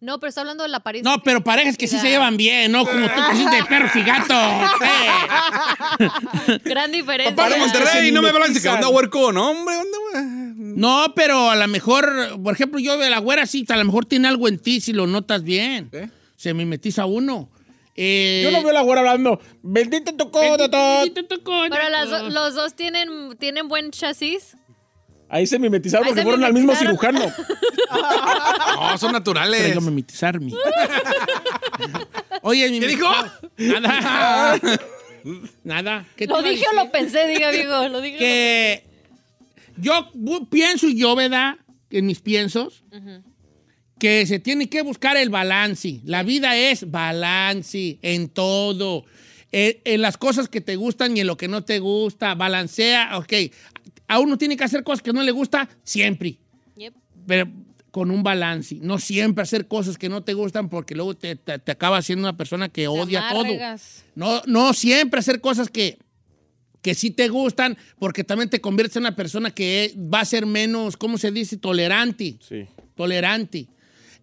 [0.00, 1.10] No, pero está hablando de la apariencia.
[1.14, 2.86] No, pero parejas que sí se llevan bien, ¿no?
[2.86, 4.70] Como tú que sí de perros y gatos.
[4.82, 6.08] Eh.
[6.64, 7.36] Gran diferencia.
[7.36, 9.74] Para Monterrey, se no me hablan que onda huerco, no, hombre.
[10.56, 14.06] No, pero a lo mejor, por ejemplo, yo de la güera sí, a lo mejor
[14.06, 15.90] tiene algo en ti si lo notas bien.
[15.92, 16.08] ¿Eh?
[16.36, 17.50] Se mimetiza uno.
[17.94, 19.40] Eh, Yo no veo a la güera hablando.
[19.62, 20.12] Bendito.
[20.12, 24.56] Te tocó, Pero las do- los dos tienen, tienen buen chasis.
[25.30, 26.98] Ahí se mimetizaron Ahí porque se fueron al mismo mimetizaron.
[26.98, 27.32] cirujano.
[28.80, 29.60] No, son naturales.
[29.60, 30.52] Traigo mimetizarme.
[32.42, 33.08] Oye, ¿Qué dijo?
[33.58, 34.58] Nada.
[35.64, 36.06] Nada.
[36.16, 37.26] ¿Qué te ¿Lo dije o lo pensé?
[37.26, 37.88] Diga, amigo.
[37.88, 38.18] Lo dije.
[38.18, 38.84] que
[39.76, 40.10] yo
[40.50, 41.56] pienso yo, ¿verdad?
[41.90, 42.84] En mis piensos,
[43.98, 46.00] que se tiene que buscar el balance.
[46.04, 49.04] La vida es balance en todo.
[49.52, 52.34] En, en las cosas que te gustan y en lo que no te gusta.
[52.34, 53.32] Balancea, ok.
[54.10, 56.36] A uno tiene que hacer cosas que no le gusta siempre.
[56.76, 56.94] Yep.
[57.28, 57.48] Pero
[57.92, 58.76] con un balance.
[58.82, 62.28] No siempre hacer cosas que no te gustan porque luego te, te, te acabas siendo
[62.28, 63.44] una persona que odia todo.
[64.16, 65.98] No, no siempre hacer cosas que,
[66.82, 70.44] que sí te gustan porque también te conviertes en una persona que va a ser
[70.44, 71.56] menos, ¿cómo se dice?
[71.56, 72.36] Tolerante.
[72.40, 72.66] Sí.
[72.96, 73.68] Tolerante.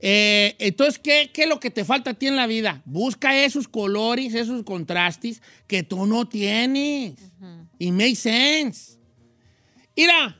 [0.02, 2.82] Eh, entonces, ¿qué, ¿qué es lo que te falta a ti en la vida?
[2.84, 7.14] Busca esos colores, esos contrastes que tú no tienes.
[7.80, 8.97] Y make sense.
[9.98, 10.40] Mira,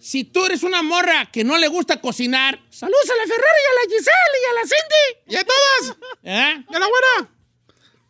[0.00, 3.70] si tú eres una morra que no le gusta cocinar, saludos a la Ferrari y
[3.70, 5.06] a la Giselle y a la Cindy.
[5.28, 5.96] ¡Y a todas!
[6.24, 6.64] ¿Eh?
[6.68, 7.30] ¡Y a la buena!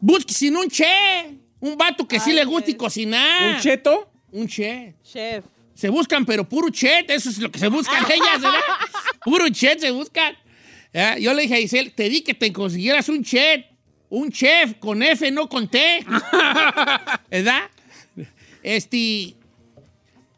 [0.01, 1.39] Busque sin un che.
[1.61, 3.57] Un vato que sí le guste cocinar.
[3.57, 4.11] ¿Un cheto?
[4.33, 4.95] Un che.
[5.05, 5.45] Chef.
[5.75, 7.11] Se buscan, pero puro chet.
[7.11, 8.61] Eso es lo que se buscan ellas, ¿verdad?
[9.23, 10.35] Puro chet se buscan.
[10.95, 11.17] ¿Eh?
[11.21, 13.67] Yo le dije a Giselle, te di que te consiguieras un chet.
[14.09, 16.07] Un chef con F, no con T.
[17.31, 17.71] ¿Verdad?
[18.63, 19.35] Este.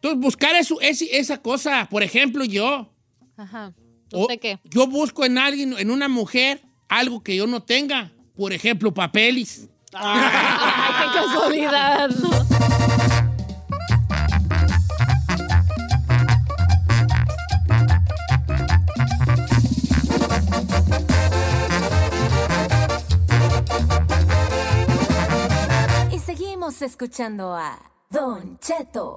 [0.06, 1.88] Entonces, buscar eso, ese- esa cosa.
[1.90, 2.88] Por ejemplo, yo.
[3.36, 3.72] Ajá.
[4.12, 4.60] o- ¿Usted qué?
[4.64, 8.12] Yo busco en alguien, en una mujer, algo que yo no tenga.
[8.36, 9.68] Por ejemplo, papeles.
[9.92, 10.20] Ay,
[11.12, 12.10] qué casualidad.
[26.12, 27.78] Y seguimos escuchando a
[28.10, 29.16] Don Cheto.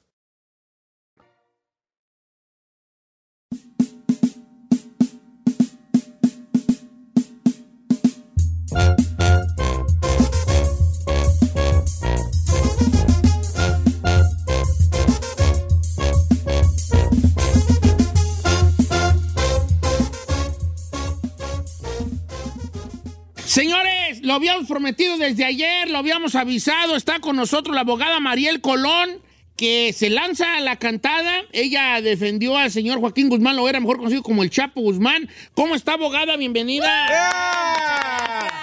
[23.61, 26.95] Señores, lo habíamos prometido desde ayer, lo habíamos avisado.
[26.95, 29.21] Está con nosotros la abogada Mariel Colón,
[29.55, 31.31] que se lanza a la cantada.
[31.51, 35.29] Ella defendió al señor Joaquín Guzmán, lo era mejor conocido como el Chapo Guzmán.
[35.53, 36.37] ¿Cómo está, abogada?
[36.37, 36.87] Bienvenida.
[37.07, 38.55] Gracias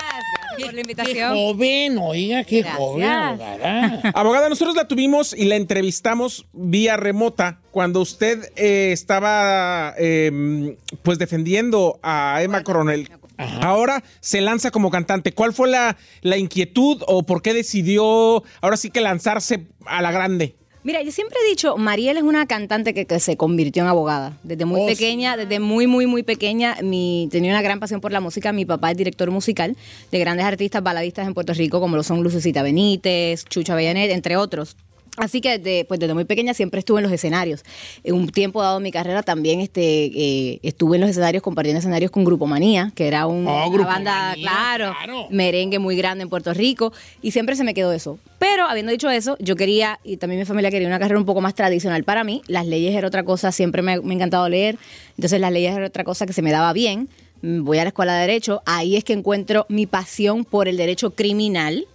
[0.58, 1.34] por la Qué invitación.
[1.36, 2.76] joven, oiga, qué Gracias.
[2.76, 4.00] joven, abogada.
[4.14, 11.20] Abogada, nosotros la tuvimos y la entrevistamos vía remota cuando usted eh, estaba eh, pues
[11.20, 13.08] defendiendo a Emma Coronel.
[13.38, 15.32] Ahora se lanza como cantante.
[15.32, 20.10] ¿Cuál fue la, la inquietud o por qué decidió ahora sí que lanzarse a la
[20.12, 20.56] grande?
[20.84, 24.38] Mira, yo siempre he dicho, Mariel es una cantante que, que se convirtió en abogada.
[24.42, 25.40] Desde muy Oh, pequeña, sí.
[25.40, 28.52] desde muy, muy, muy pequeña, mi, tenía una gran pasión por la música.
[28.52, 29.76] Mi papá es director musical
[30.10, 34.36] de grandes artistas baladistas en Puerto Rico, como lo son Lucecita Benítez, Chucho Avellanet, entre
[34.36, 34.76] otros.
[35.18, 37.62] Así que desde, pues desde muy pequeña siempre estuve en los escenarios.
[38.04, 41.78] En un tiempo dado en mi carrera también este, eh, estuve en los escenarios, compartiendo
[41.78, 45.26] escenarios con Grupo Manía, que era un- Oh, una banda, Manía, claro, claro.
[45.30, 46.92] merengue muy grande en Puerto Rico
[47.22, 48.18] y siempre se me quedó eso.
[48.38, 51.40] Pero habiendo dicho eso, yo quería, y también mi familia quería una carrera un poco
[51.40, 52.42] más tradicional para mí.
[52.46, 54.78] Las leyes era otra cosa, siempre me, me ha encantado leer.
[55.16, 57.08] Entonces las leyes era otra cosa que se me daba bien.
[57.42, 61.10] Voy a la escuela de derecho, ahí es que encuentro mi pasión por el derecho
[61.10, 61.86] criminal.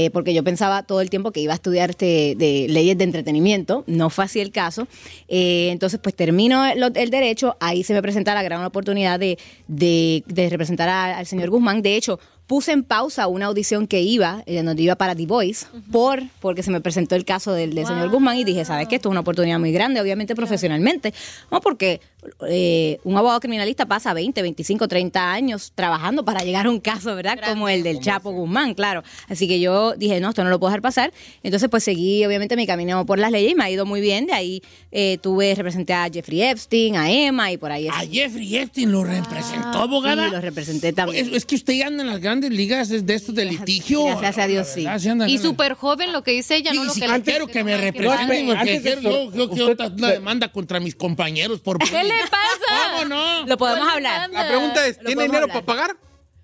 [0.00, 3.02] Eh, porque yo pensaba todo el tiempo que iba a estudiar este, de leyes de
[3.02, 4.86] entretenimiento, no fue así el caso.
[5.26, 9.38] Eh, entonces, pues termino el, el derecho, ahí se me presenta la gran oportunidad de,
[9.66, 11.82] de- de representar al señor Guzmán.
[11.82, 15.66] De hecho, puse en pausa una audición que iba, eh, donde iba para The Voice,
[15.92, 18.96] por, porque se me presentó el caso del, del señor Guzmán y dije, ¿sabes qué?
[18.96, 21.12] Esto es una oportunidad muy grande, obviamente profesionalmente.
[21.52, 22.00] No, porque
[22.48, 27.14] eh, un abogado criminalista pasa 20, 25, 30 años trabajando para llegar a un caso,
[27.14, 27.38] ¿verdad?
[27.46, 29.04] Como el del Chapo Guzmán, claro.
[29.28, 31.12] Así que yo dije, no, esto no lo puedo dejar pasar.
[31.42, 34.26] Entonces, pues seguí, obviamente, mi camino por las leyes y me ha ido muy bien.
[34.26, 37.88] De ahí eh, tuve, representé a Jeffrey Epstein, a Emma y por ahí.
[37.88, 40.26] A Jeffrey Epstein lo representó, abogada.
[40.26, 41.26] Sí, lo representé también.
[41.26, 44.04] Es, es que usted anda en las grandes grandes ligas es de estos de litigio.
[44.04, 44.84] Gracias a Dios, sí.
[44.84, 45.06] ¿verdad?
[45.06, 47.64] andan- Y súper joven lo que dice ella, no Sí, lo que le- quiero que
[47.64, 51.78] me representen, No, porque antes yo, yo quiero usted- una demanda contra mis compañeros por
[51.78, 52.92] ¿Qué le pasa?
[52.92, 53.46] ¿Cómo no?
[53.46, 54.30] Lo podemos ¿Cuál hablar.
[54.30, 55.96] La pregunta es, ¿tiene dinero para pagar?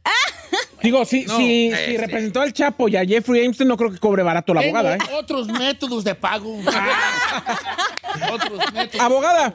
[0.83, 1.87] Digo, si, No, si, este.
[1.87, 4.77] si representó al Chapo y a Jeffrey Epstein, no creo que cobre barato la Tengo
[4.79, 5.15] abogada, ¿eh?
[5.15, 6.59] otros métodos de pago.
[8.33, 9.01] otros métodos.
[9.05, 9.55] Abogada,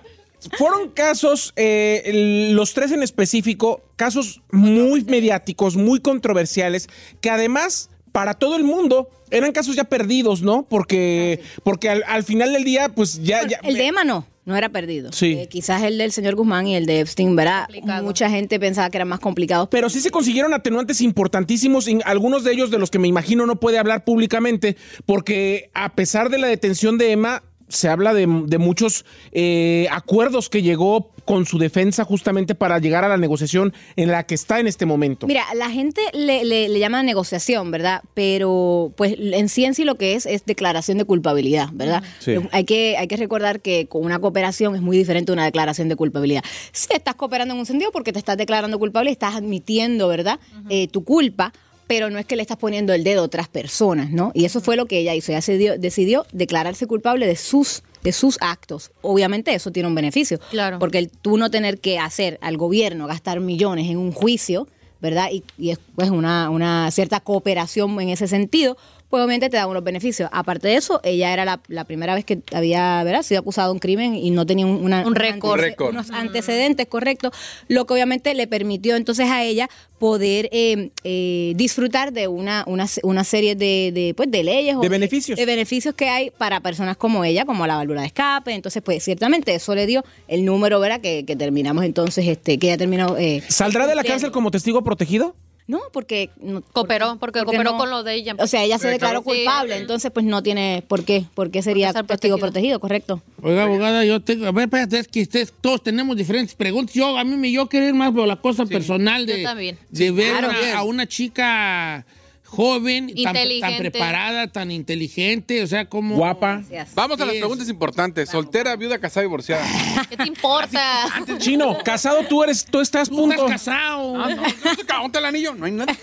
[0.58, 6.88] fueron casos, eh, los tres en específico, casos muy mediáticos, muy controversiales,
[7.22, 10.64] que además, para todo el mundo, eran casos ya perdidos, ¿no?
[10.64, 13.48] Porque, porque al, al final del día, pues ya...
[13.48, 15.12] ya El de Emma no, no era perdido.
[15.12, 15.34] Sí.
[15.34, 17.66] Eh, quizás el del señor Guzmán y el de Epstein, ¿verdad?
[17.66, 18.04] Complicado.
[18.04, 19.68] Mucha gente pensaba que eran más complicados.
[19.70, 23.60] Pero sí se consiguieron atenuantes importantísimos, algunos de ellos de los que me imagino no
[23.60, 24.76] puede hablar públicamente,
[25.06, 30.50] porque a pesar de la detención de Emma, se habla de, de muchos eh, acuerdos
[30.50, 34.60] que llegó con su defensa justamente para llegar a la negociación en la que está
[34.60, 35.28] en este momento.
[35.28, 38.02] Mira, la gente le, le- le llama negociación, ¿verdad?
[38.16, 42.04] Pero pues en sí en sí lo que es es declaración de culpabilidad, ¿verdad?
[42.20, 42.34] Sí.
[42.52, 45.88] Hay, que, hay que recordar que con una cooperación es muy diferente a una declaración
[45.88, 46.44] de culpabilidad.
[46.72, 50.40] Si estás cooperando en un sentido porque te estás declarando culpable, estás admitiendo, ¿verdad?
[50.70, 51.54] Eh, tu culpa.
[51.90, 54.32] Pero no es que le estás poniendo el dedo a otras personas, ¿no?
[54.36, 55.32] Y eso fue lo que ella hizo.
[55.32, 58.92] Ella decidió, decidió declararse culpable de sus, de sus actos.
[59.02, 60.40] Obviamente eso tiene un beneficio.
[60.52, 60.78] Claro.
[60.78, 64.68] Porque el tú no tener que hacer al gobierno gastar millones en un juicio,
[65.02, 65.30] ¿verdad?
[65.32, 68.78] Y, y es pues una, una cierta cooperación en ese sentido,
[69.10, 70.30] pues obviamente te da unos beneficios.
[70.32, 73.24] Aparte de eso, ella era la, la primera vez que había ¿verdad?
[73.24, 75.60] sido acusada de un crimen y no tenía un, una- Un récord.
[75.90, 77.32] unos antecedentes correctos,
[77.68, 82.86] lo que obviamente le permitió entonces a ella poder eh, eh, disfrutar de una, una,
[83.04, 85.38] una serie de, de, pues, de leyes o De beneficios.
[85.38, 88.54] de beneficios que hay para personas como ella, como la válvula de escape.
[88.54, 91.02] Entonces, pues ciertamente eso le dio el número, ¿verdad?
[91.02, 93.18] Que, que terminamos entonces, este, que ella terminó.
[93.18, 95.36] eh, ¿Saldrá de la cárcel como testigo protegido?
[95.70, 96.32] No, porque...
[96.42, 98.36] no- Cooperó, porque cooperó con lo de ella.
[98.40, 99.38] O sea, ella se declaró claro.
[99.38, 99.82] culpable, Sí.
[99.82, 102.80] entonces pues no tiene por qué, por qué sería ser testigo protegido.
[102.80, 103.22] protegido, correcto.
[103.44, 104.48] Oiga, abogada, yo tengo.
[104.48, 106.96] A ver, espérate, es que ustedes todos tenemos diferentes preguntas.
[106.96, 109.78] Yo, a mí me yo querer más por la cosa personal de, Yo también.
[109.92, 110.52] de ver claro.
[110.76, 112.04] a, a una chica
[112.50, 116.16] joven, tan, preparada, tan inteligente, o sea, como.
[116.16, 116.58] Guapa.
[116.70, 116.96] Gracias.
[116.96, 118.30] Vamos a las preguntas importantes.
[118.30, 119.66] Soltera, viuda, casada, divorciada.
[120.10, 121.06] ¿Qué te importa?
[121.38, 123.36] Chino, casado tú eres, tú estás Tú punto.
[123.36, 124.16] estás casado.
[124.22, 125.96] Ah, no, no se cagó el anillo, no hay nada.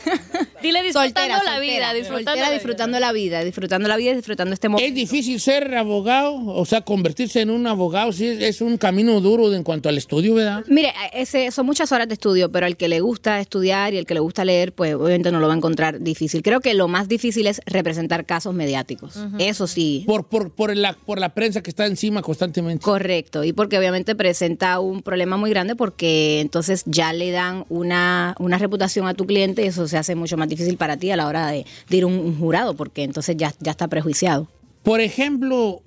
[0.62, 2.54] Dile disfrutando Soltera, la soltera, vida, disfrutando soltera, la vida.
[2.54, 4.94] disfrutando la vida, disfrutando la vida, disfrutando este Es momento.
[4.94, 9.52] difícil ser abogado, o sea, convertirse en un abogado, sí, es, es un camino duro
[9.54, 10.64] en cuanto al estudio, ¿verdad?
[10.68, 14.06] Mire, ese, son muchas horas de estudio, pero al que le gusta estudiar y al
[14.06, 16.35] que le gusta leer, pues obviamente no lo va a encontrar difícil.
[16.42, 19.18] Creo que lo más difícil es representar casos mediáticos.
[19.38, 20.04] Eso sí.
[20.06, 22.82] Por, por, por, la, por la prensa que está encima constantemente.
[22.82, 28.34] Correcto, y porque obviamente presenta un problema muy grande porque entonces ya le dan una,
[28.38, 31.16] una reputación a tu cliente y eso se hace mucho más difícil para ti a
[31.16, 34.48] la hora de, de ir a un, un jurado porque entonces ya, ya está prejuiciado.
[34.82, 35.82] Por ejemplo,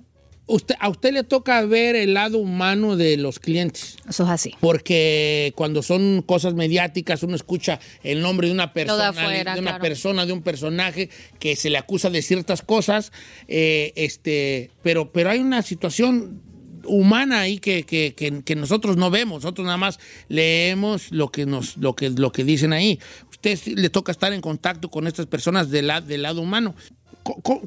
[0.54, 3.96] usted, a usted le toca ver el lado humano de los clientes.
[4.08, 4.54] Eso es así.
[4.60, 9.70] Porque cuando son cosas mediáticas, uno escucha el nombre de una persona, afuera, de una
[9.72, 9.82] claro.
[9.82, 13.12] persona, de un personaje que se le acusa de ciertas cosas,
[13.48, 16.42] eh, este, pero, pero hay una situación
[16.86, 19.98] humana ahí que, que- que- que nosotros no vemos, nosotros nada más
[20.28, 22.98] leemos lo que nos, lo que, lo que dicen ahí.
[23.30, 26.74] Usted le toca estar en contacto con estas personas del, la- del lado humano.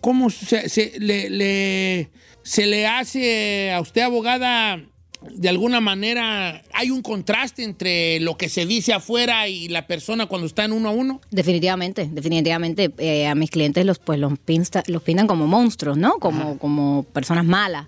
[0.02, 2.10] ¿Cómo, se, se- le, le-
[2.44, 4.82] se le hace a usted, abogada,
[5.36, 10.26] de alguna manera, hay un contraste entre lo que se dice afuera y la persona
[10.26, 11.22] cuando está en uno a uno?
[11.32, 16.14] Definitivamente, definitivamente eh, a mis clientes los pues los, pinta- los pintan como monstruos, ¿no?
[16.20, 17.86] Como, como personas malas.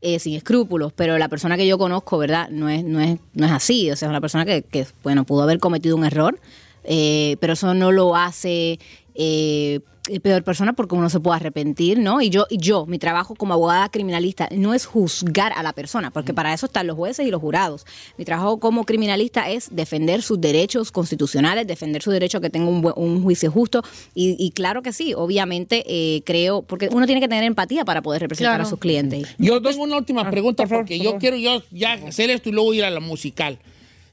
[0.00, 2.48] eh, sin escrúpulos, pero la persona que yo conozco, ¿verdad?
[2.50, 3.90] No es, no es, no es así.
[3.90, 6.38] O sea, es una persona que, que, bueno, pudo haber cometido un error,
[6.84, 8.78] eh, pero eso no lo hace
[9.20, 9.80] eh,
[10.22, 12.22] peor persona porque uno se puede arrepentir, ¿no?
[12.22, 16.10] Y yo, y yo, mi trabajo como abogada criminalista no es juzgar a la persona,
[16.10, 17.84] porque para eso están los jueces y los jurados.
[18.16, 22.68] Mi trabajo como criminalista es defender sus derechos constitucionales, defender su derecho a que tenga
[22.70, 23.82] un, buen- un juicio justo.
[24.14, 28.00] Y, y claro que sí, obviamente eh, creo, porque uno tiene que tener empatía para
[28.00, 28.64] poder representar Claro.
[28.66, 29.26] a sus clientes.
[29.36, 32.48] Yo tengo una última pregunta por favor, porque por yo quiero yo ya hacer esto
[32.48, 33.58] y luego ir a la musical.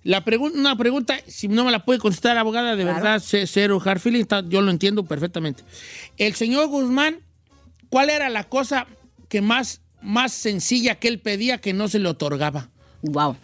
[0.06, 2.96] La pregunta, una pregunta, si no me la puede contestar, abogada, de Claro.
[3.04, 5.64] verdad, ce- cero hard feelings, está- yo lo entiendo perfectamente.
[6.18, 7.22] El señor Guzmán,
[7.90, 8.86] ¿cuál era la cosa
[9.30, 12.70] que más, más sencilla que él pedía que no se le otorgaba?
[13.02, 13.36] Wow.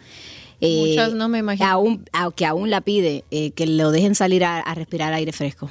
[0.60, 1.68] Muchas no me imagino.
[1.68, 2.04] Aún,
[2.36, 5.68] que aún la pide, eh, que lo dejen salir a, a respirar aire fresco.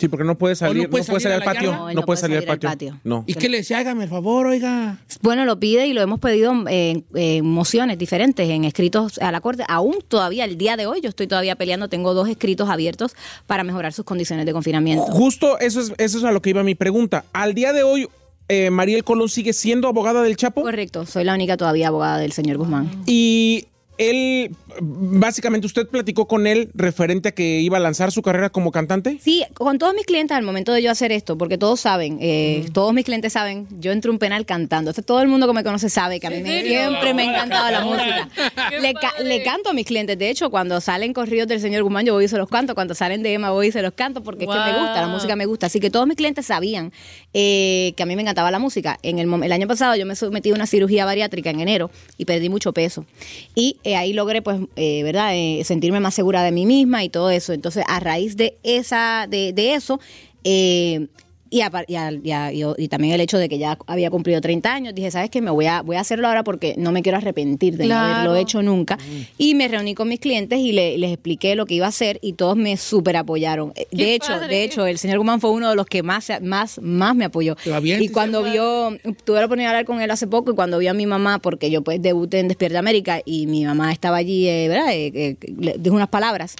[0.00, 1.72] Sí, porque no puede salir, no puede salir al patio.
[1.72, 2.88] No, él No, no puede salir al salir al patio.
[2.90, 3.00] patio.
[3.04, 3.24] No.
[3.26, 3.78] ¿Y qué le decía?
[3.78, 4.98] Hágame el favor, oiga.
[5.20, 9.40] Bueno, lo pide y lo hemos pedido eh, en mociones diferentes, en escritos a la
[9.42, 9.62] Corte.
[9.68, 11.88] Aún todavía, el día de hoy, yo estoy todavía peleando.
[11.88, 13.14] Tengo dos escritos abiertos
[13.46, 15.04] para mejorar sus condiciones de confinamiento.
[15.04, 17.24] Justo eso es, eso es a lo que iba mi pregunta.
[17.34, 18.08] Al día de hoy,
[18.48, 20.62] eh, Mariel Colón sigue siendo abogada del Chapo.
[20.62, 22.90] Correcto, soy la única todavía abogada del señor Guzmán.
[23.06, 23.66] Y
[24.00, 28.70] él, básicamente, usted platicó con él referente a que iba a lanzar su carrera como
[28.72, 29.18] cantante.
[29.22, 32.66] Sí, con todos mis clientes al momento de yo hacer esto, porque todos saben, eh,
[32.72, 34.90] todos mis clientes saben, yo entro a un penal cantando.
[34.90, 37.26] Entonces, todo el mundo que me conoce sabe que a mí me- siempre me ha
[37.34, 38.28] encantado la música.
[38.80, 40.18] Le, ca- le canto a mis clientes.
[40.18, 42.74] De hecho, cuando salen corridos del señor Guzmán, yo voy y se los canto.
[42.74, 45.08] Cuando salen de Emma, voy y se los canto porque es que me gusta, la
[45.08, 45.66] música me gusta.
[45.66, 46.92] Así que todos mis clientes sabían
[47.32, 48.98] eh, que a mí me encantaba la música.
[49.02, 52.48] En el, año pasado yo me sometí a una cirugía bariátrica en enero y perdí
[52.48, 53.06] mucho peso.
[53.54, 55.34] Y eh, ahí logré, pues, eh, ¿verdad?
[55.34, 57.52] Eh, sentirme más segura de mí misma y todo eso.
[57.52, 60.00] Entonces, a raíz de esa, de, de eso,
[60.44, 61.06] eh,
[61.52, 63.76] y, apar- y, al- y a- y o- y también el hecho de que ya
[63.88, 65.40] había cumplido 30 años, dije, ¿sabes qué?
[65.42, 68.06] Me voy a, voy a hacerlo ahora porque no me quiero arrepentir de Claro.
[68.08, 68.98] no haberlo hecho nunca.
[69.36, 72.18] Y me reuní con mis clientes y le- les expliqué lo que iba a hacer
[72.22, 73.72] y todos me súper apoyaron.
[73.74, 74.46] Eh, De hecho, padre.
[74.54, 77.24] de hecho, el señor Guzmán fue uno de los que más, se- más, más me
[77.24, 77.56] apoyó.
[77.82, 80.78] Bien, Y cuando vio, tuve la oportunidad de hablar con él hace poco y cuando
[80.78, 84.18] vio a mi mamá, porque yo pues debuté en Despierta América y mi mamá estaba
[84.18, 84.92] allí, eh, ¿verdad?
[84.94, 86.54] Eh, eh, le dijo unas palabras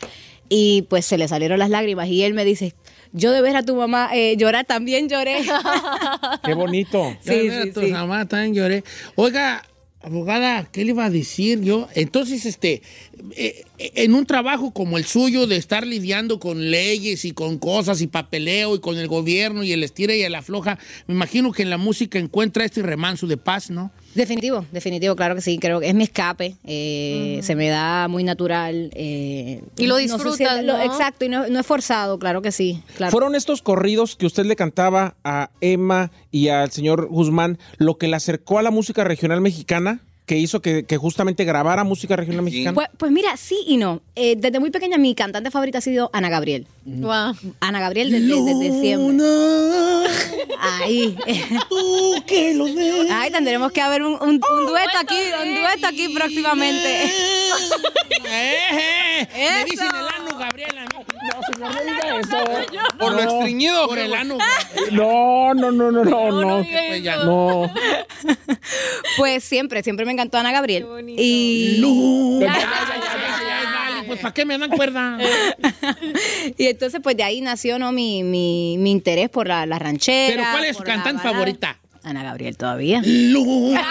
[0.49, 2.75] y pues se le salieron las lágrimas y él me dice,
[3.13, 5.43] yo de ver a tu mamá eh, llorar también lloré.
[6.45, 7.17] Qué bonito.
[7.21, 7.87] Sí, ver, sí, tu sí.
[7.89, 8.85] mamá también lloré.
[9.17, 9.63] Oiga,
[10.03, 11.89] abogada, ¿qué le iba a decir yo?
[11.95, 12.83] Entonces, este,
[13.37, 17.59] eh, eh, en un trabajo como el suyo de estar lidiando con leyes y con
[17.59, 21.53] cosas y papeleo y con el gobierno y el estira y el afloja, me imagino
[21.53, 23.91] que en la música encuentra este remanso de paz, ¿no?
[24.15, 25.59] Definitivo, definitivo, claro que sí.
[25.59, 26.57] Creo que es mi escape.
[26.65, 28.91] eh, Se me da muy natural.
[28.95, 30.19] eh, Y lo no
[30.79, 30.83] ¿no?
[30.83, 32.83] exacto, y no, no es forzado, claro que sí.
[32.97, 33.13] Claro.
[33.13, 38.09] ¿Fueron estos corridos que usted le cantaba a Emma y al señor Guzmán lo que
[38.09, 40.01] le acercó a la música regional mexicana?
[40.31, 42.73] Que hizo que, que justamente grabara música regional mexicana.
[42.73, 44.01] Pues, pues mira, sí y no.
[44.15, 46.69] Eh, desde muy pequeña mi cantante favorita ha sido Ana Gabriel.
[46.85, 47.35] Wow.
[47.59, 49.27] Ana Gabriel desde, desde siempre.
[50.61, 51.17] Ahí.
[51.69, 53.09] Tú que lo ves.
[53.11, 57.11] Ay, tendremos que haber un, un- un dueto aquí, un dueto aquí próximamente.
[58.33, 60.85] Eh, eh, Me dicen el ano, Gabriela.
[60.85, 61.01] No,
[61.53, 62.39] señor, no diga eso.
[62.99, 63.87] Por lo estreñido.
[63.89, 64.39] Por el ano.
[64.93, 66.65] No, no, no, no, no, no.
[66.65, 67.05] Pues.
[67.25, 67.73] No.
[69.17, 70.85] Pues siempre, siempre me encantó Ana Gabriel.
[70.85, 71.21] bonito.
[71.23, 72.47] Y, No.
[74.07, 75.19] Pues ¿para qué me dan cuerda?
[76.59, 77.93] y entonces, pues de ahí nació ¿no?
[77.93, 80.35] mi, mi, mi interés por la, la ranchera.
[80.37, 81.79] Pero ¿cuál es su cantante favorita?
[82.03, 83.01] Ana Gabriel todavía.
[83.05, 83.83] Luna.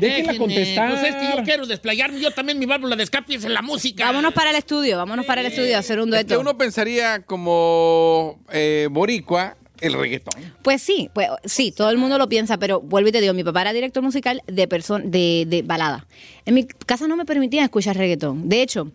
[0.00, 0.90] Déjenla contestar.
[0.90, 2.20] Pues es que yo quiero desplayarme.
[2.20, 4.04] Yo también mi válvula de escape es en la música.
[4.06, 6.40] Vámonos para el estudio, vámonos para el estudio a hacer un Es que dueto.
[6.40, 10.34] uno pensaría como eh, boricua el reggaetón.
[10.62, 13.44] Pues sí, pues sí, todo el mundo lo piensa, pero vuelvo y te digo, mi
[13.44, 16.06] papá era director musical de person de, de balada.
[16.46, 18.48] En mi casa no me permitían escuchar reggaetón.
[18.48, 18.90] De hecho,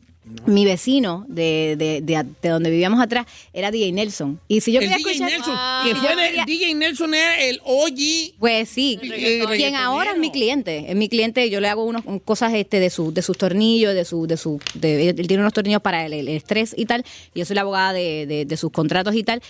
[0.46, 4.40] mi vecino de, de, de- de donde vivíamos atrás era DJ Nelson.
[4.48, 5.32] Y si yo el quería DJ escuchar.
[5.32, 5.56] Nelson.
[5.56, 5.84] Wow.
[5.84, 8.34] Que fue quería- DJ Nelson era el OG.
[8.40, 12.04] Pues sí, Eh, quien ahora es mi cliente, es mi cliente, yo le hago unas
[12.26, 15.54] cosas este de su, de sus tornillos, de su, de su, de- él tiene unos
[15.54, 17.04] tornillos para el, el estrés y tal,
[17.34, 19.42] y yo soy la abogada de, de- de sus contratos y tal.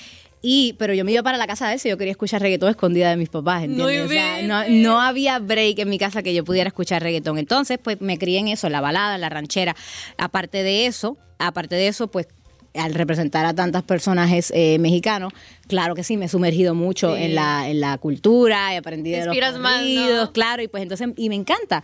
[0.49, 3.09] Y, pero yo me iba para la casa de si yo quería escuchar reggaetón escondida
[3.09, 3.99] de mis papás, ¿entiendes?
[3.99, 7.37] No O sea, no, no había break en mi casa que yo pudiera escuchar reggaetón.
[7.37, 9.75] Entonces, pues me crié en eso, en la balada, en la ranchera.
[10.17, 12.29] Aparte de eso, aparte de eso, pues
[12.78, 15.34] al representar a tantos personajes eh, mexicanos,
[15.67, 17.23] claro que sí, me he sumergido mucho Sí.
[17.23, 20.34] en la en la cultura, he aprendido de los más, corridos, ¿no?
[20.34, 21.84] claro, y pues entonces, y me encanta.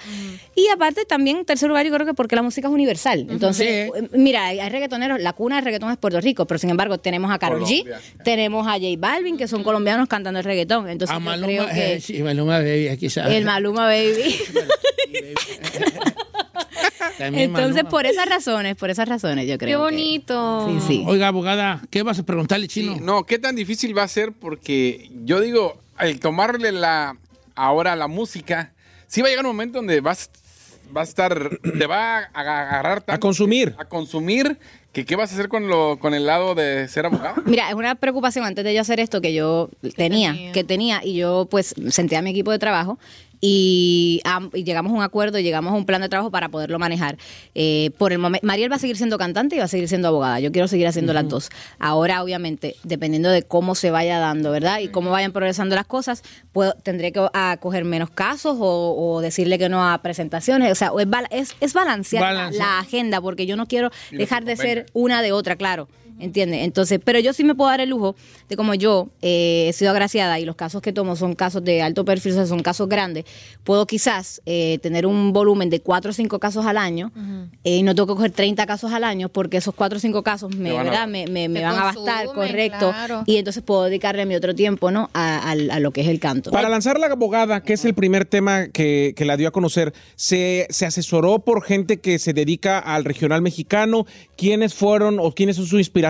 [0.55, 3.27] Y aparte también, en tercer lugar, yo creo que porque la música es universal.
[3.29, 6.97] Entonces, eh, mira, hay, reggaetoneros, la cuna del reggaetón es Puerto Rico, pero sin embargo
[6.97, 7.85] tenemos a Karol G,
[8.23, 10.89] tenemos a J Balvin, que son colombianos cantando el reggaetón.
[10.89, 13.33] Entonces A yo Maluma, creo que eh, sí, Maluma Baby, aquí está.
[13.35, 14.35] el Maluma Baby.
[17.19, 19.59] Entonces, por esas razones, por esas razones, yo creo.
[19.59, 20.67] Qué que- bonito.
[20.69, 21.03] Sí, sí.
[21.07, 22.95] Oiga, abogada, ¿qué vas a preguntarle, chino?
[22.95, 24.31] Sí, no, ¿qué tan difícil va a ser?
[24.33, 27.17] Porque yo digo, al tomarle la
[27.55, 28.73] ahora la música,
[29.07, 30.29] sí va a llegar un momento donde vas,
[30.95, 33.75] va a estar, te va a agarrar A tanto consumir.
[33.77, 34.57] a consumir
[34.91, 37.41] que qué vas a hacer con lo con el lado de ser abogado.
[37.45, 40.51] Mira, es una preocupación antes de yo hacer esto que yo tenía, tenía.
[40.51, 42.99] que tenía, y yo pues senté a mi equipo de trabajo
[43.45, 44.21] y,
[44.53, 47.17] y llegamos a un acuerdo, llegamos a un plan de trabajo para poderlo manejar.
[47.55, 50.07] Eh, por el momento, Mariel va a seguir siendo cantante y va a seguir siendo
[50.07, 50.39] abogada.
[50.39, 51.49] Yo quiero seguir haciendo las dos.
[51.77, 54.79] Ahora, obviamente, dependiendo de cómo se vaya dando, ¿verdad?
[54.79, 56.23] Y cómo vayan progresando las cosas,
[56.53, 60.71] puedo, tendré que a, coger menos casos o, o decirle que no a presentaciones.
[60.71, 61.07] O sea, es,
[61.49, 62.65] es, es balancear la- Balancear.
[62.65, 65.89] la agenda porque yo no quiero dejar de ser una de otra, claro.
[66.19, 66.61] ¿Entiendes?
[66.63, 68.15] Entonces, pero yo sí me puedo dar el lujo
[68.47, 71.81] de como yo eh, he sido agraciada y los casos que tomo son casos de
[71.81, 73.25] alto perfil, o sea, son casos grandes,
[73.63, 77.11] puedo quizás eh, tener un volumen de cuatro o cinco casos al año
[77.63, 80.23] eh, y no tengo que coger 30 casos al año porque esos cuatro o cinco
[80.23, 81.07] casos me, van a- ¿verdad?
[81.07, 82.91] me, me- me Te van a bastar, correcto.
[82.91, 83.23] claro.
[83.25, 85.09] Y entonces puedo dedicarle mi otro tiempo, ¿no?
[85.13, 86.51] A, a- a lo que es el canto.
[86.51, 89.93] Para lanzar la abogada, que es el primer tema que, que la dio a conocer,
[90.15, 94.05] ¿se, se asesoró por gente que se dedica al regional mexicano?
[94.37, 96.02] ¿Quiénes fueron o quiénes son su inspiración?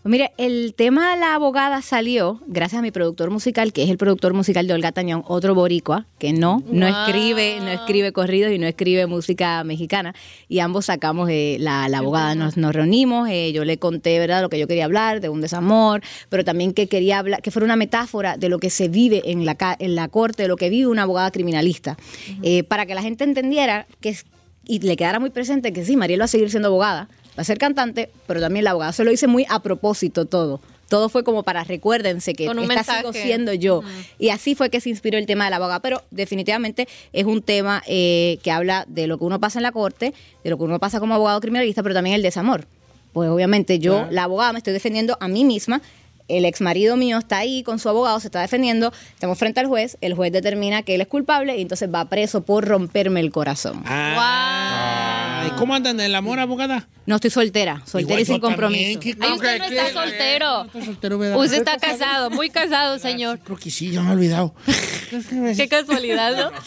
[0.00, 3.90] Pues mire, el tema de la abogada salió gracias a mi productor musical, que es
[3.90, 6.94] el productor musical de Olga Tañón, otro boricua, que no, no Wow.
[7.04, 10.14] escribe, no escribe corridos y no escribe música mexicana.
[10.48, 14.40] Y ambos sacamos eh, la, la abogada, nos, nos reunimos, eh, yo le conté, ¿verdad?,
[14.40, 17.64] lo que yo quería hablar, de un desamor, pero también que quería hablar, que fuera
[17.64, 20.56] una metáfora de lo que se vive en la, ca- en la corte, de lo
[20.56, 21.96] que vive una abogada criminalista,
[22.42, 24.24] Eh, para que la gente entendiera que es-
[24.70, 27.08] y le quedara muy presente que sí, Mariel va a seguir siendo abogada,
[27.38, 28.92] va a ser cantante, pero también la abogada.
[28.92, 30.60] Se lo hice muy a propósito todo.
[30.88, 33.00] Todo fue como para recuérdense que Con un esta mensaje.
[33.00, 33.82] sigo siendo yo.
[34.18, 35.80] Y así fue que se inspiró el tema de la abogada.
[35.80, 39.70] Pero definitivamente es un tema eh, que habla de lo que uno pasa en la
[39.72, 42.66] corte, de lo que uno pasa como abogado criminalista, pero también el desamor.
[43.12, 45.80] Pues obviamente yo, la abogada, me estoy defendiendo a mí misma.
[46.28, 48.92] El ex marido mío está ahí con su abogado, se está defendiendo.
[49.14, 49.96] Estamos frente al juez.
[50.00, 53.82] El juez determina que él es culpable y entonces va preso por romperme el corazón.
[53.86, 55.44] Ah.
[55.46, 56.86] ¿Y cómo andan en el amor, abogada?
[57.06, 59.00] No estoy soltera, soltera Igual y sin también, compromiso.
[59.00, 59.92] ¿qué- Ay, usted no está ¿qué?
[59.92, 60.66] soltero.
[60.84, 61.38] Soltero.
[61.40, 63.38] Usted está casado, muy casado, señor.
[63.38, 64.54] Creo que sí, ya me he olvidado.
[65.56, 66.62] Qué casualidad, ¿no?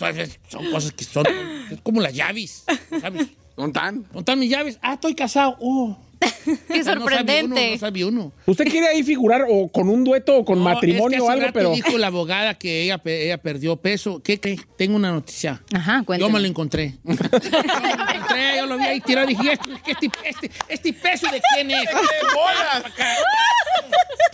[0.49, 1.25] Son, cosas que son
[1.69, 2.63] es como las llaves,
[2.99, 3.27] ¿sabes?
[3.55, 4.03] ¿Dónde están?
[4.03, 4.79] ¿Dónde están mis llaves?
[4.81, 5.57] Ah, estoy casado.
[5.59, 5.97] Oh.
[6.67, 7.71] Qué No sabe uno, sorprendente.
[7.71, 8.31] no sabe uno.
[8.45, 11.31] ¿Usted quiere ahí figurar o con un dueto o con No, matrimonio es que o
[11.31, 11.45] algo?
[11.45, 14.21] rato Pero dijo la abogada que ella, ella perdió peso.
[14.23, 14.59] ¿Qué cree?
[14.77, 15.61] Tengo una noticia.
[15.73, 16.95] Ajá, Yo me lo encontré.
[17.03, 20.93] yo me lo encontré, yo lo vi ahí tirado y dije, ¿este, este, este, este
[20.93, 21.83] peso de quién es?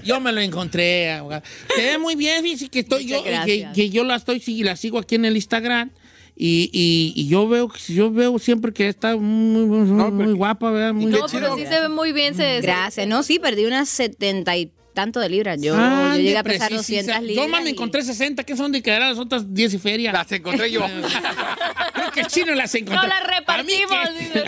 [0.04, 1.44] Yo me lo encontré, abogada.
[1.76, 5.16] Se ve muy bien, fíjese que estoy yo, que, yo la estoy la sigo aquí
[5.16, 5.92] en el Instagram.
[6.40, 10.34] Y, y, y yo veo que- yo veo siempre que está muy, muy, muy- muy
[10.34, 10.94] guapa, ¿verdad?
[10.94, 12.36] Muy No, pero sí se ve muy bien.
[12.36, 13.08] Se, Gracias.
[13.08, 15.60] No, sí, perdí unas setenta y tanto de libras.
[15.62, 17.02] Yo, Ah, yo llegué a pesar precisa.
[17.14, 17.46] 200 libras.
[17.46, 19.78] Yo más me y- encontré 60, que son de que eran las otras 10 y
[19.80, 20.12] feria.
[20.12, 20.82] Las encontré yo.
[21.94, 23.02] Creo que el chino las encontró.
[23.02, 23.92] No las ¿A mí repartimos.
[24.18, 24.24] qué?
[24.40, 24.44] dice.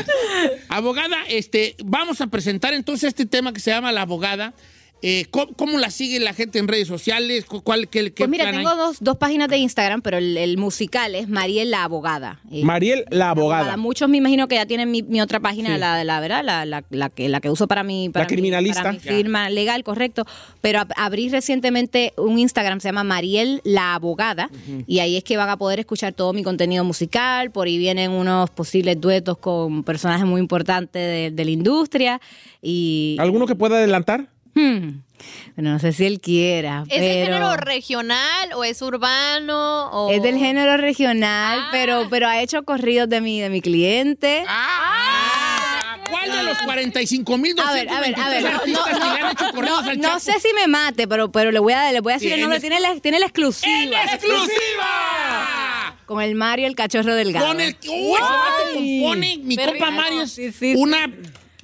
[0.69, 4.53] Abogada, este, vamos a presentar entonces este tema que se llama La Abogada.
[5.01, 7.45] Eh, ¿cómo, cómo la sigue la gente en redes sociales?
[7.45, 10.57] ¿Cu- ¿Cuál, qué, qué Pues mira, tengo dos, dos páginas de Instagram, pero el, el
[10.57, 12.41] musical es Mariel la Abogada.
[12.51, 13.77] Eh, Mariel, la abogada.
[13.77, 16.83] Muchos me imagino que ya tienen mi, mi otra página, la, la verdad, la, la,
[16.89, 18.81] la que, la que uso para mi, para La mi- criminalista.
[18.83, 20.25] para mi firma legal, correcto.
[20.59, 24.49] Pero ab- abrí recientemente un Instagram, se llama Mariel la Abogada,
[24.85, 27.51] y ahí es que van a poder escuchar todo mi contenido musical.
[27.51, 32.19] Por ahí vienen unos posibles duetos con personajes muy importantes de, de la industria.
[32.61, 34.27] y ¿Alguno que pueda adelantar?
[34.55, 35.01] Hmm.
[35.55, 36.83] Bueno, no sé si él quiera.
[36.89, 39.89] ¿Es el pero- género regional o es urbano?
[39.91, 40.11] O...
[40.11, 41.69] Es del género regional, Ah.
[41.71, 44.43] pero, pero ha hecho corridos de mi, de mi cliente.
[44.47, 48.47] Ah, ¿Cuál de los 45 mil A ver, a ver, a ver.
[48.47, 50.19] artistas No, que le han hecho no, corridos no, no Chapo?
[50.19, 52.59] sé si me mate, pero, pero le voy a, le voy a decir el nombre.
[52.59, 54.03] Tiene la, tiene la ¡En exclusiva.
[54.05, 55.95] exclusiva!
[56.05, 57.47] Con el Mario, el cachorro delgado.
[57.47, 57.75] Con el.
[57.87, 58.13] ¡Uy!
[58.13, 61.07] Ese vato compone, mi compa Mario, es Sí, sí, una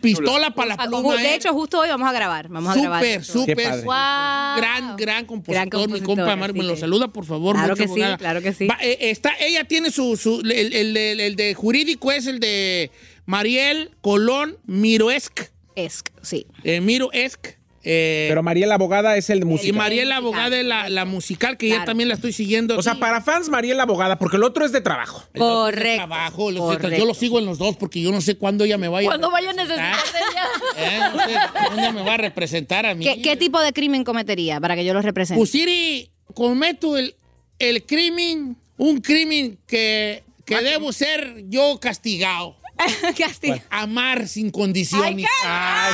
[0.06, 1.16] pistola para la pluma.
[1.22, 1.36] De ¿eh?
[1.36, 2.48] hecho, justo hoy vamos a grabar.
[2.50, 3.02] Vamos a grabar.
[3.04, 3.84] Súper, súper.
[3.84, 4.58] Wow.
[4.58, 6.54] Gran, gran compositor, Gran mi compositor, compa Mario.
[6.54, 7.56] Me así lo saluda, por favor.
[7.56, 8.18] Claro que sí, abogada.
[8.18, 8.68] claro que sí.
[8.68, 10.16] Va, eh, está, ella tiene su.
[10.18, 12.92] su- el, el- el- el de jurídico es el de
[13.26, 15.42] Mariel Colón Miroesc.
[15.76, 16.48] Es, sí.
[16.64, 17.48] Eh, Miroesc.
[17.88, 19.78] Eh, Pero Mariel, la abogada, es el de y música.
[19.78, 21.86] Mariel, la abogada, es la, la musical, que ya Claro.
[21.86, 22.76] también la estoy siguiendo.
[22.78, 25.20] O sea, para fans, Mariel, la abogada, porque el otro es de trabajo.
[25.28, 25.96] Es de Correcto.
[26.08, 26.90] trabajo, Correcto.
[26.98, 29.30] yo lo sigo en los dos porque yo no sé cuándo ella me vaya Cuando
[29.30, 30.04] vaya a necesitar Ah.
[30.12, 30.46] de ella.
[30.78, 31.34] Eh, no sé
[31.68, 33.06] cuándo me va a representar a mí.
[33.06, 35.38] ¿Qué, qué tipo de crimen cometería para que yo lo represente?
[35.40, 37.16] Pues Siri, cometo el,
[37.60, 42.58] el crimen, un crimen que, que debo ser yo castigado.
[43.18, 43.56] Castigo.
[43.70, 45.26] Amar sin condiciones.
[45.46, 45.94] Ay,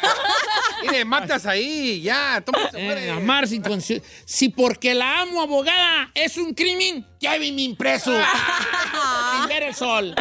[0.82, 3.06] Mire, matas ahí, ya, toma, se muere.
[3.06, 4.08] Eh, amar sin conciencia.
[4.24, 8.12] Si porque la amo, abogada, es un crimen, lléveme impreso.
[9.36, 10.14] sin ver el sol.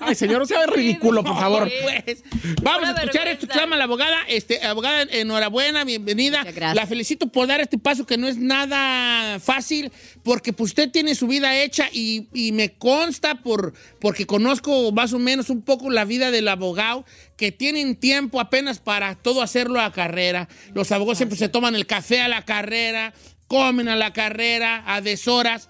[0.00, 1.70] Ay, señor, no sea ridículo, por favor.
[1.82, 2.24] Pues,
[2.62, 4.18] vamos a escuchar esto que llama la abogada.
[4.28, 6.44] Este, abogada, enhorabuena, bienvenida.
[6.74, 11.14] La felicito por dar este paso que no es nada fácil, porque pues usted tiene
[11.14, 15.90] su vida hecha y, y me consta por, porque conozco más o menos un poco
[15.90, 17.04] la vida del abogado,
[17.42, 20.48] que tienen tiempo apenas para todo hacerlo a carrera.
[20.74, 23.12] Los abogados siempre se toman el café a la carrera,
[23.48, 25.68] comen a la carrera, a deshoras,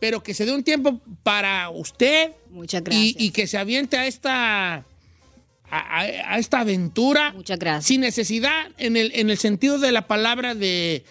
[0.00, 3.14] pero que se dé un tiempo para usted Muchas y, gracias.
[3.22, 4.84] y que se aviente a esta, a,
[5.70, 7.86] a- a esta aventura Muchas gracias.
[7.86, 11.04] sin necesidad, en el, en el sentido de la palabra de,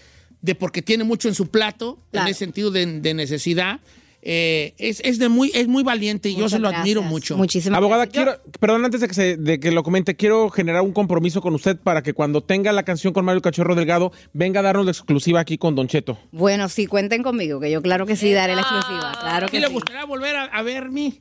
[0.44, 2.28] de porque tiene mucho en su plato, Claro.
[2.28, 3.80] en el sentido de, de necesidad.
[4.26, 7.12] Eh, es, es de muy, es muy valiente y yo se lo admiro gracias.
[7.12, 7.38] mucho.
[7.38, 8.24] Muchísimas Abogada, gracias.
[8.40, 11.54] Quiero, perdón, antes de que, se- de que lo comente, quiero generar un compromiso con
[11.54, 14.92] usted para que cuando tenga la canción con Mario Cachorro Delgado, venga a darnos la
[14.92, 16.18] exclusiva aquí con Don Cheto.
[16.32, 19.12] Bueno, sí, cuenten conmigo, que yo claro que sí daré la exclusiva.
[19.20, 19.74] Claro ¿Qué que le sí.
[19.74, 21.14] gustaría volver a, a verme?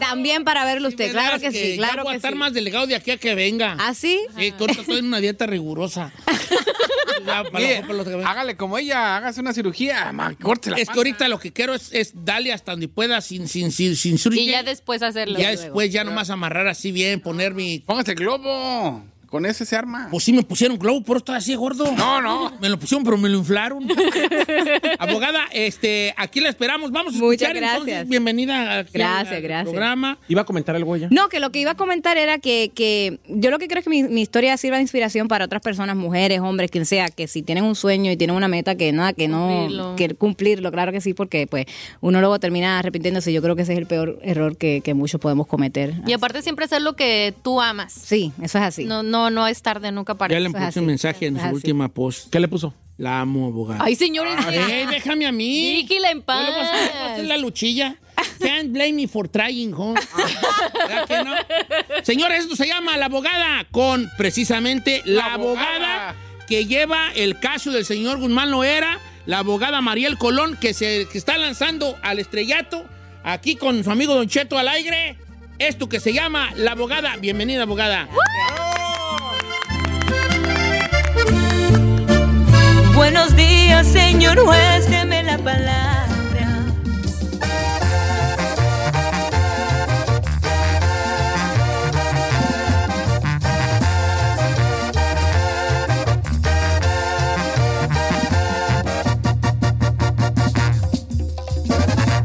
[0.00, 2.38] También para verlo usted, claro que sí, claro voy a que estar sí.
[2.38, 3.76] más delegado de aquí a que venga.
[3.78, 4.20] ¿Ah, sí?
[4.38, 6.12] Sí, ahorita estoy en una dieta rigurosa.
[7.24, 10.76] Ya, para Mire, para lo que- hágale como ella, hágase una cirugía, ma, corte la
[10.76, 13.96] es que ahorita lo que quiero es, es darle hasta donde pueda sin, sin, sin,
[13.96, 15.38] sin Y ya después hacerlo.
[15.38, 17.78] Ya después, ya nomás amarrar así bien, poner mi...
[17.78, 19.02] Póngase globo,
[19.34, 20.06] con ese se arma.
[20.12, 21.90] Pues sí me pusieron globo, por eso estoy así gordo.
[21.96, 22.52] No, no.
[22.60, 23.84] Me lo pusieron, pero me lo inflaron.
[25.00, 26.92] Abogada, este, aquí la esperamos.
[26.92, 27.84] Vamos a Muchas escuchar entonces.
[27.86, 28.08] gracias.
[28.08, 29.64] Bienvenida aquí Gracias, al gracias.
[29.72, 30.18] programa.
[30.28, 31.08] ¿Iba a comentar algo ella?
[31.10, 33.84] No, que lo que iba a comentar era que, que yo lo que creo es
[33.84, 37.26] que mi, mi historia sirva de inspiración para otras personas, mujeres, hombres, quien sea, que
[37.26, 39.96] si tienen un sueño y tienen una meta, que nada, que no, Cumplirlo.
[39.96, 41.66] que cumplirlo, claro que sí, porque pues
[42.00, 43.32] uno luego termina arrepintiéndose.
[43.32, 45.94] Yo creo que ese es el peor error que, que muchos podemos cometer.
[46.06, 47.92] Y aparte siempre hacer lo que tú amas.
[47.92, 48.84] Sí, eso es así.
[48.84, 51.54] No, no, no es tarde nunca para Ya le puse un mensaje en su así.
[51.54, 52.30] última post.
[52.30, 52.74] ¿Qué le puso?
[52.96, 53.80] La amo, abogada.
[53.84, 54.34] Ay, señores.
[54.50, 55.82] Ey, déjame a mí.
[55.82, 57.96] Dígila en Yo le voy a hacer- voy a hacer la luchilla.
[58.38, 59.94] Can't blame me for trying, huh?
[59.94, 61.34] ¿Verdad que no?
[62.04, 66.14] Señores, esto se llama La Abogada, con precisamente la, abogada.
[66.46, 71.18] que lleva el caso del señor Guzmán Loera, la abogada Mariel Colón, que se que
[71.18, 72.84] está lanzando al estrellato,
[73.24, 75.16] aquí con su amigo Don Cheto al aire.
[75.58, 77.16] Esto que se llama La Abogada.
[77.16, 78.08] Bienvenida, abogada.
[82.94, 86.06] Buenos días, señor juez, deme la palabra.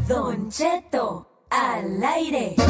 [0.06, 2.69] Don Cheto al aire.